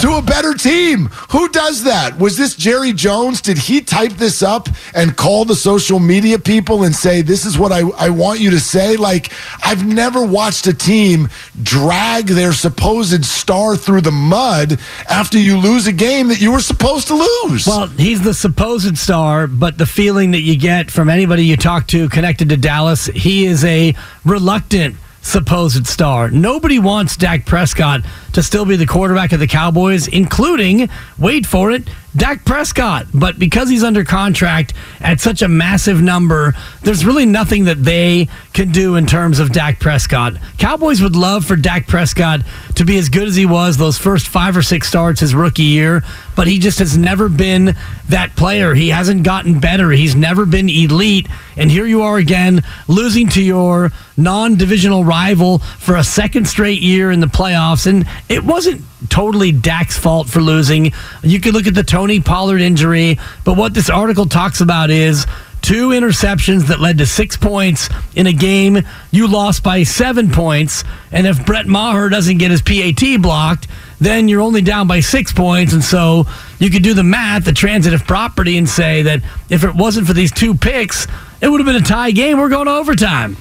[0.00, 1.06] to a better team.
[1.32, 2.16] Who does that?
[2.20, 3.40] Was this Jerry Jones?
[3.40, 7.58] Did he type this up and call the social media people and say, this is
[7.58, 8.96] what I, I want you to say?
[8.96, 9.32] Like,
[9.72, 11.30] I've never watched a team
[11.62, 16.60] drag their supposed star through the mud after you lose a game that you were
[16.60, 17.66] supposed to lose.
[17.66, 21.86] Well, he's the supposed star, but the feeling that you get from anybody you talk
[21.86, 23.94] to connected to Dallas, he is a
[24.26, 26.30] reluctant supposed star.
[26.30, 31.70] Nobody wants Dak Prescott to still be the quarterback of the Cowboys, including, wait for
[31.70, 33.06] it, Dak Prescott.
[33.14, 38.28] But because he's under contract at such a massive number, there's really nothing that they
[38.52, 40.34] can do in terms of Dak Prescott.
[40.58, 42.40] Cowboys would love for Dak Prescott
[42.74, 45.62] to be as good as he was those first five or six starts his rookie
[45.62, 46.02] year,
[46.36, 47.74] but he just has never been
[48.08, 48.74] that player.
[48.74, 49.90] He hasn't gotten better.
[49.90, 51.28] He's never been elite.
[51.56, 56.80] And here you are again, losing to your non divisional rival for a second straight
[56.80, 57.86] year in the playoffs.
[57.86, 60.92] And it wasn't totally Dak's fault for losing.
[61.22, 65.26] You could look at the Tony Pollard injury, but what this article talks about is
[65.62, 68.78] two interceptions that led to six points in a game
[69.10, 70.84] you lost by seven points.
[71.12, 73.68] And if Brett Maher doesn't get his PAT blocked,
[74.00, 75.72] then you're only down by six points.
[75.72, 76.26] And so
[76.58, 80.12] you could do the math, the transitive property, and say that if it wasn't for
[80.12, 81.06] these two picks,
[81.40, 82.38] it would have been a tie game.
[82.38, 83.36] We're going to overtime.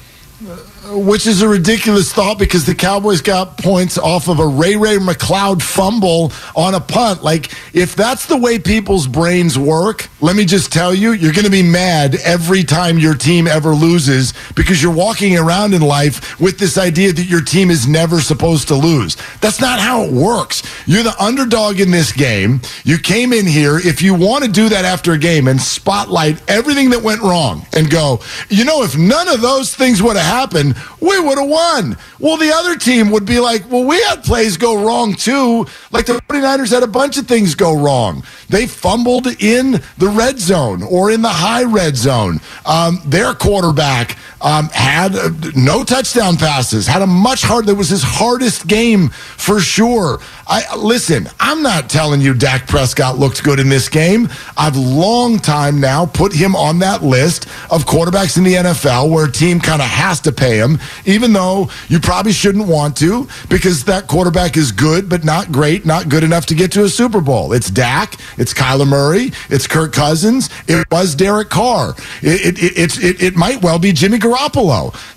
[0.90, 4.98] Which is a ridiculous thought because the Cowboys got points off of a Ray Ray
[4.98, 7.24] McCloud fumble on a punt.
[7.24, 11.46] Like, if that's the way people's brains work, let me just tell you, you're going
[11.46, 16.40] to be mad every time your team ever loses because you're walking around in life
[16.40, 19.18] with this idea that your team is never supposed to lose.
[19.40, 20.64] That's not how it works.
[20.88, 22.60] You're the underdog in this game.
[22.84, 23.78] You came in here.
[23.78, 27.68] If you want to do that after a game and spotlight everything that went wrong
[27.74, 28.20] and go,
[28.50, 31.98] you know, if none of those things would have happened, we would have won.
[32.20, 35.66] Well, the other team would be like, well, we had plays go wrong too.
[35.92, 38.24] Like the 49ers had a bunch of things go wrong.
[38.50, 42.40] They fumbled in the red zone or in the high red zone.
[42.66, 47.90] Um, their quarterback um, had uh, no touchdown passes, had a much harder, that was
[47.90, 50.20] his hardest game for sure.
[50.48, 54.28] I Listen, I'm not telling you Dak Prescott looked good in this game.
[54.58, 59.26] I've long time now put him on that list of quarterbacks in the NFL where
[59.26, 63.28] a team kind of has to pay him, even though you probably shouldn't want to
[63.48, 66.90] because that quarterback is good, but not great, not good enough to get to a
[66.90, 67.54] Super Bowl.
[67.54, 71.96] It's Dak, it's Kyler Murray, it's Kirk Cousins, it was Derek Carr.
[72.22, 74.31] It, it, it, it, it might well be Jimmy Garoppolo.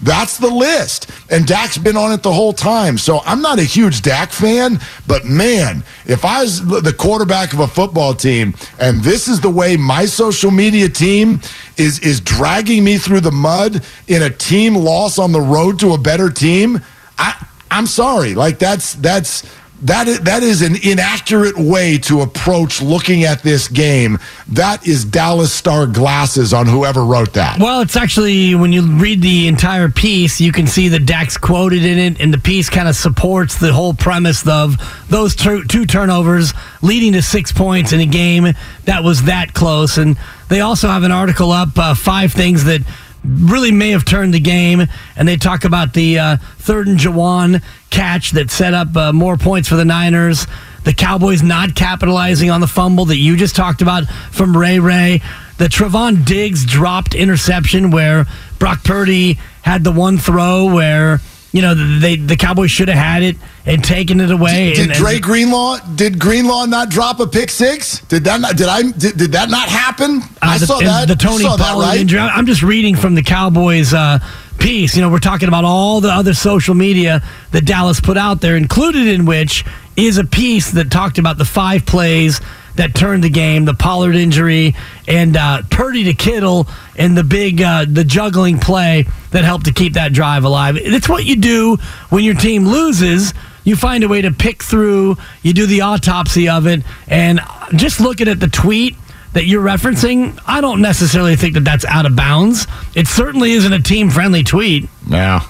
[0.03, 1.11] That's the list.
[1.31, 2.99] And Dak's been on it the whole time.
[2.99, 7.61] So I'm not a huge Dak fan, but man, if I was the quarterback of
[7.61, 11.41] a football team and this is the way my social media team
[11.77, 15.93] is is dragging me through the mud in a team loss on the road to
[15.93, 16.81] a better team,
[17.19, 17.35] I
[17.71, 18.35] I'm sorry.
[18.35, 19.43] Like that's that's
[19.85, 24.19] that is, that is an inaccurate way to approach looking at this game.
[24.49, 27.59] That is Dallas Star glasses on whoever wrote that.
[27.61, 31.85] Well, it's actually when you read the entire piece, you can see that Dak's quoted
[31.85, 34.77] in it, and the piece kind of supports the whole premise of
[35.09, 38.55] those two, two turnovers leading to six points in a game
[38.87, 39.99] that was that close.
[39.99, 40.17] And
[40.49, 42.81] they also have an article up, uh, five things that
[43.25, 44.83] really may have turned the game.
[45.17, 49.37] And they talk about the uh, third and Jauan catch that set up uh, more
[49.37, 50.47] points for the Niners.
[50.85, 55.23] The Cowboys not capitalizing on the fumble that you just talked about from Ray Ray.
[55.57, 58.27] The Trevon Diggs dropped interception where
[58.59, 61.21] Brock Purdy had the one throw where
[61.55, 64.75] you know they the Cowboys should have had it and taken it away.
[64.75, 68.01] Did, and, Dre Greenlaw did Greenlaw not drop a pick six?
[68.01, 70.21] Did that not did I did, did that not happen?
[70.21, 71.07] Uh, I the, saw that.
[71.07, 72.01] The Tony Pollard right?
[72.01, 72.19] injury.
[72.19, 74.19] I'm just reading from the Cowboys uh,
[74.59, 74.97] piece.
[74.97, 78.57] You know, we're talking about all the other social media that Dallas put out there,
[78.57, 79.65] included in which
[79.97, 82.41] is a piece that talked about the five plays
[82.77, 84.75] that turned the game, the Pollard injury,
[85.07, 86.67] and uh, Purdy to Kittle,
[86.97, 90.77] and the big uh, the juggling play that helped to keep that drive alive.
[90.77, 91.77] It's what you do
[92.11, 93.35] when your team loses.
[93.65, 95.17] You find a way to pick through.
[95.43, 97.41] You do the autopsy of it, and
[97.77, 98.97] just looking at the tweet
[99.33, 102.67] that you're referencing, I don't necessarily think that that's out of bounds.
[102.95, 104.89] It certainly isn't a team friendly tweet.
[105.09, 105.45] Yeah.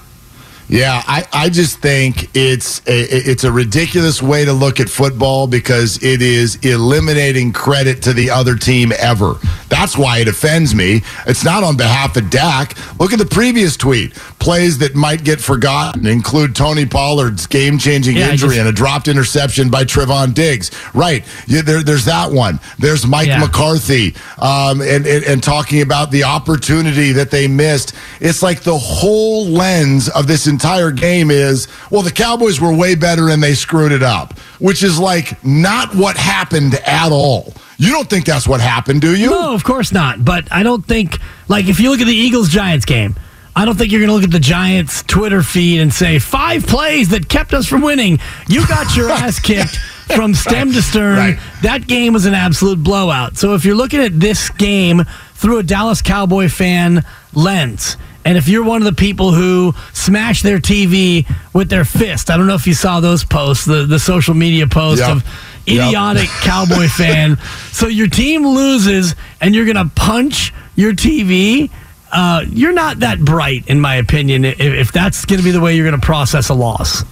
[0.68, 5.46] Yeah, I, I just think it's a, it's a ridiculous way to look at football
[5.46, 9.34] because it is eliminating credit to the other team ever.
[9.74, 11.02] That's why it offends me.
[11.26, 12.76] It's not on behalf of Dak.
[13.00, 14.14] Look at the previous tweet.
[14.38, 18.72] Plays that might get forgotten include Tony Pollard's game changing Yeah, injury just- and a
[18.72, 20.70] dropped interception by Trevon Diggs.
[20.94, 21.24] Right.
[21.48, 22.60] Yeah, there, there's that one.
[22.78, 23.40] There's Mike Yeah.
[23.40, 27.94] McCarthy um, and, and, and talking about the opportunity that they missed.
[28.20, 32.94] It's like the whole lens of this entire game is, well, the Cowboys were way
[32.94, 37.52] better and they screwed it up, which is like not what happened at all.
[37.78, 39.30] You don't think that's what happened, do you?
[39.30, 40.24] No, of course not.
[40.24, 41.18] But I don't think,
[41.48, 43.16] like, if you look at the Eagles Giants game,
[43.56, 46.66] I don't think you're going to look at the Giants Twitter feed and say, five
[46.66, 48.18] plays that kept us from winning.
[48.48, 49.76] You got your ass kicked
[50.14, 51.16] from stem to stern.
[51.16, 51.38] Right.
[51.62, 53.36] That game was an absolute blowout.
[53.36, 55.04] So if you're looking at this game
[55.34, 60.42] through a Dallas Cowboy fan lens, And if you're one of the people who smash
[60.42, 63.98] their TV with their fist, I don't know if you saw those posts, the, the
[63.98, 65.16] social media posts Yep.
[65.16, 65.24] of
[65.68, 67.38] idiotic Cowboy fan.
[67.72, 71.70] So your team loses and you're going to punch your TV.
[72.12, 75.60] Uh, you're not that bright, in my opinion, if, if that's going to be the
[75.60, 77.02] way you're going to process a loss.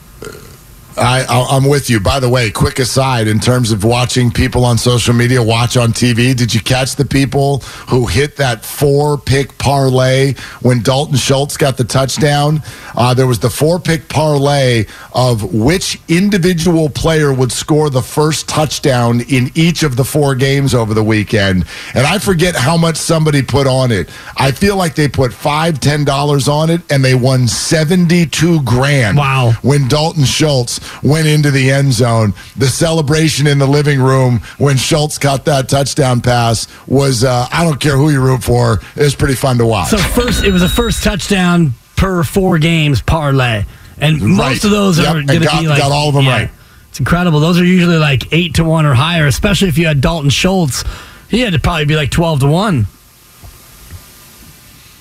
[0.97, 2.01] I, I- I'm with you.
[2.01, 5.93] By the way, quick aside in terms of watching people on social media watch on
[5.93, 11.57] TV, did you catch the people who hit that four pick parlay when Dalton Schultz
[11.57, 12.63] got the touchdown?
[12.95, 18.49] Uh, there was the four pick parlay of which individual player would score the first
[18.49, 21.65] touchdown in each of the four games over the weekend.
[21.95, 24.11] And I forget how much somebody put on it.
[24.37, 29.17] I feel like they put five, ten dollars on it and they won 72 grand.
[29.19, 29.53] Wow.
[29.63, 34.77] When Dalton Schultz went into the end zone, the celebration in the living room when
[34.77, 39.03] Schultz caught that touchdown pass was, uh, I don't care who you root for, it
[39.03, 39.91] was pretty fun to watch.
[39.91, 43.65] So first, it was a first touchdown per four games parlay,
[43.99, 46.51] and most of those Yep, are going to be like got all of 'em right.
[46.89, 47.41] It's incredible.
[47.41, 50.85] Those are usually like eight to one or higher, especially if you had Dalton Schultz.
[51.31, 52.87] He had to probably be like twelve to one.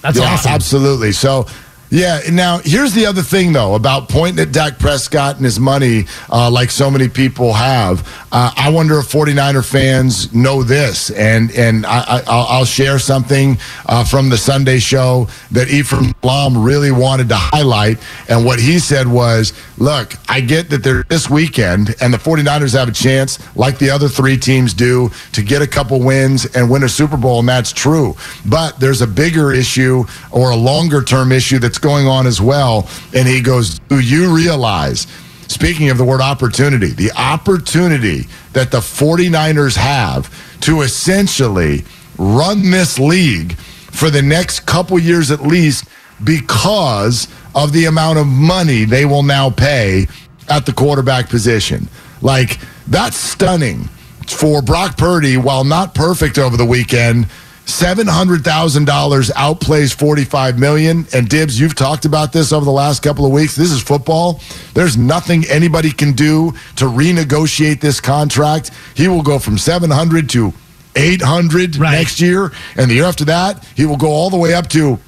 [0.02, 0.52] That's yeah, awesome.
[0.54, 1.12] absolutely.
[1.12, 1.48] So,
[1.92, 2.22] yeah.
[2.32, 6.50] Now, here's the other thing, though, about pointing at Dak Prescott and his money, uh,
[6.50, 8.08] like so many people have.
[8.32, 12.98] Uh, I wonder if 49er fans know this, and and I, I, I'll, I'll share
[12.98, 17.98] something uh, from the Sunday show that Ephraim Blom really wanted to highlight.
[18.30, 22.74] And what he said was, "Look, I get that they're this weekend, and the 49ers
[22.74, 26.70] have a chance, like the other three teams do, to get a couple wins and
[26.70, 28.16] win a Super Bowl, and that's true.
[28.46, 32.88] But there's a bigger issue or a longer term issue that's going on as well."
[33.14, 35.08] And he goes, "Do you realize?"
[35.48, 40.30] Speaking of the word opportunity, the opportunity that the 49ers have
[40.62, 41.84] to essentially
[42.18, 43.58] run this league
[43.92, 45.86] for the next couple years at least
[46.24, 50.08] because of the amount of money they will now pay
[50.50, 51.90] at the quarterback position.
[52.22, 53.90] Like, that's stunning
[54.28, 57.28] for Brock Purdy, while not perfect over the weekend.
[57.72, 61.06] Seven hundred thousand dollars outplays forty-five million.
[61.14, 63.56] And Dibs, you've talked about this over the last couple of weeks.
[63.56, 64.42] This is football.
[64.74, 68.72] There's nothing anybody can do to renegotiate this contract.
[68.94, 70.54] He will go from seven hundred to
[70.98, 71.94] eight hundred Right.
[71.94, 75.00] next year, and the year after that, he will go all the way up to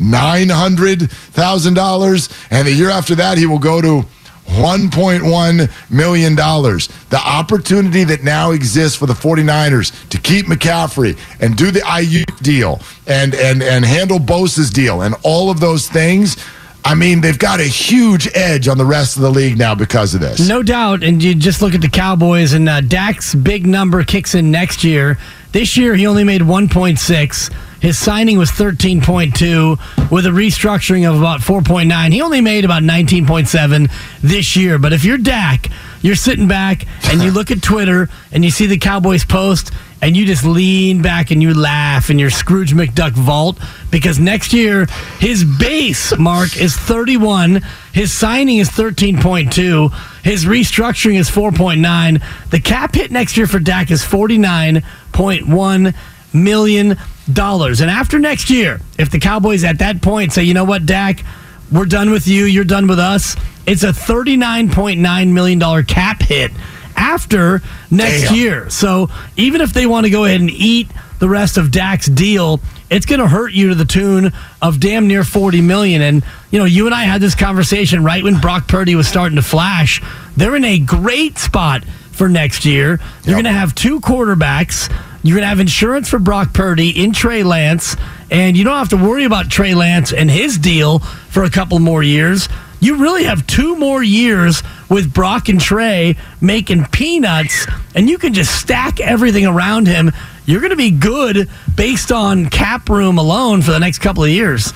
[0.00, 4.04] nine hundred thousand dollars, and the year after that, he will go to.
[4.48, 6.34] $1.1 million.
[6.34, 12.38] The opportunity that now exists for the 49ers to keep McCaffrey and do the Aiyuk
[12.42, 16.36] deal and, and, and handle Bosa's deal and all of those things.
[16.84, 20.14] I mean, they've got a huge edge on the rest of the league now because
[20.14, 20.48] of this.
[20.48, 21.02] No doubt.
[21.02, 24.84] And you just look at the Cowboys, and uh, Dak's big number kicks in next
[24.84, 25.18] year.
[25.52, 27.54] This year, he only made 1.6.
[27.80, 32.12] His signing was 13.2 with a restructuring of about 4.9.
[32.12, 34.78] He only made about 19.7 this year.
[34.78, 35.68] But if you're Dak,
[36.02, 40.16] you're sitting back and you look at Twitter and you see the Cowboys post and
[40.16, 43.58] you just lean back and you laugh in your Scrooge McDuck vault
[43.90, 44.86] because next year
[45.18, 47.62] his base mark is 31,
[47.92, 52.22] his signing is 13.2, his restructuring is 4.9.
[52.50, 55.94] The cap hit next year for Dak is 49.1
[56.32, 56.96] million.
[57.32, 60.86] Dollars and after next year, if the Cowboys at that point say, "You know what,
[60.86, 61.24] Dak,
[61.70, 66.52] we're done with you, you're done with us," it's a 39.9 million dollar cap hit
[66.96, 68.34] after next Damn.
[68.34, 68.70] year.
[68.70, 72.60] So even if they want to go ahead and eat the rest of Dak's deal,
[72.90, 76.00] it's going to hurt you to the tune of damn near 40 million.
[76.02, 79.36] And you know, you and I had this conversation right when Brock Purdy was starting
[79.36, 80.00] to flash.
[80.36, 81.84] They're in a great spot
[82.18, 82.98] for next year.
[83.24, 83.44] You're Yep.
[83.44, 84.90] going to have two quarterbacks.
[85.22, 87.96] You're going to have insurance for Brock Purdy in Trey Lance,
[88.30, 91.78] and you don't have to worry about Trey Lance and his deal for a couple
[91.78, 92.48] more years.
[92.80, 98.32] You really have two more years with Brock and Trey making peanuts, and you can
[98.34, 100.12] just stack everything around him.
[100.46, 104.30] You're going to be good based on cap room alone for the next couple of
[104.30, 104.72] years.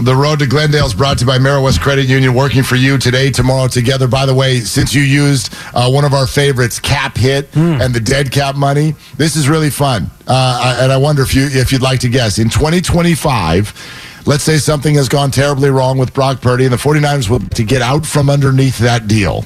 [0.00, 2.98] The road to Glendale is brought to you by Meriwest Credit Union, working for you
[2.98, 4.06] today, tomorrow, together.
[4.06, 7.98] By the way, since you used uh, one of our favorites, Cap Hit, and the
[8.00, 10.08] dead cap money, this is really fun.
[10.28, 14.22] Uh, I- and I wonder if you if you'd like to guess in 2025.
[14.26, 17.64] Let's say something has gone terribly wrong with Brock Purdy, and the 49ers will to
[17.64, 19.44] get out from underneath that deal.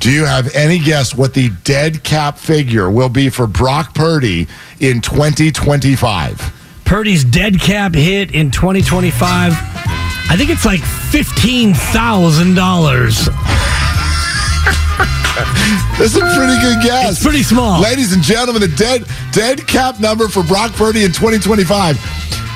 [0.00, 4.48] Do you have any guess what the dead cap figure will be for Brock Purdy
[4.80, 6.58] in 2025?
[6.84, 9.71] Purdy's dead cap hit in 2025.
[10.32, 11.74] I think it's like $15,000.
[15.98, 17.12] That's a pretty good guess.
[17.16, 17.82] It's pretty small.
[17.82, 21.98] Ladies and gentlemen, the dead dead cap number for Brock Purdy in 2025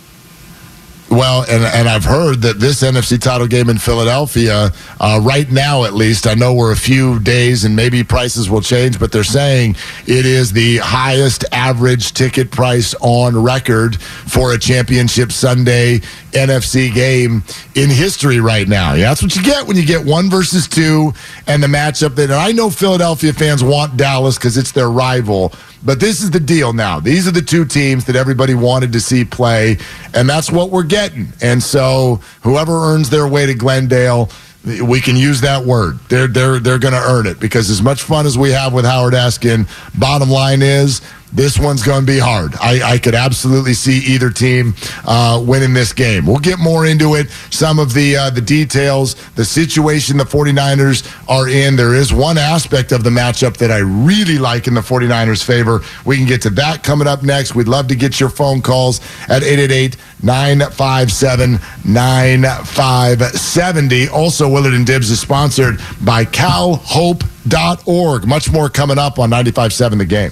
[1.11, 5.83] Well, and and I've heard that this NFC title game in Philadelphia, uh, right now
[5.83, 9.23] at least, I know we're a few days and maybe prices will change, but they're
[9.23, 15.99] saying it is the highest average ticket price on record for a championship Sunday
[16.31, 17.43] NFC game
[17.73, 18.93] in history right now.
[18.93, 21.11] Yeah, that's what you get when you get one versus two
[21.47, 25.53] and the matchup that I know Philadelphia fans want Dallas because it's their rival.
[25.83, 26.99] But this is the deal now.
[26.99, 29.77] These are the two teams that everybody wanted to see play,
[30.13, 31.27] and that's what we're getting.
[31.41, 34.29] And so, whoever earns their way to Glendale,
[34.83, 35.99] we can use that word.
[36.09, 38.85] They're they're they're going to earn it because as much fun as we have with
[38.85, 39.67] Howard Eskin,
[39.97, 41.01] bottom line is
[41.33, 42.55] this one's going to be hard.
[42.55, 44.73] I, I could absolutely see either team
[45.05, 46.25] uh, winning this game.
[46.25, 51.11] We'll get more into it, some of the uh, the details, the situation the 49ers
[51.29, 51.75] are in.
[51.75, 55.81] There is one aspect of the matchup that I really like in the 49ers' favor.
[56.05, 57.55] We can get to that coming up next.
[57.55, 58.99] We'd love to get your phone calls
[59.29, 64.07] at 888 957 9570.
[64.09, 68.25] Also, Willard and Dibs is sponsored by calhope.org.
[68.25, 70.31] Much more coming up on 95.7 The Game.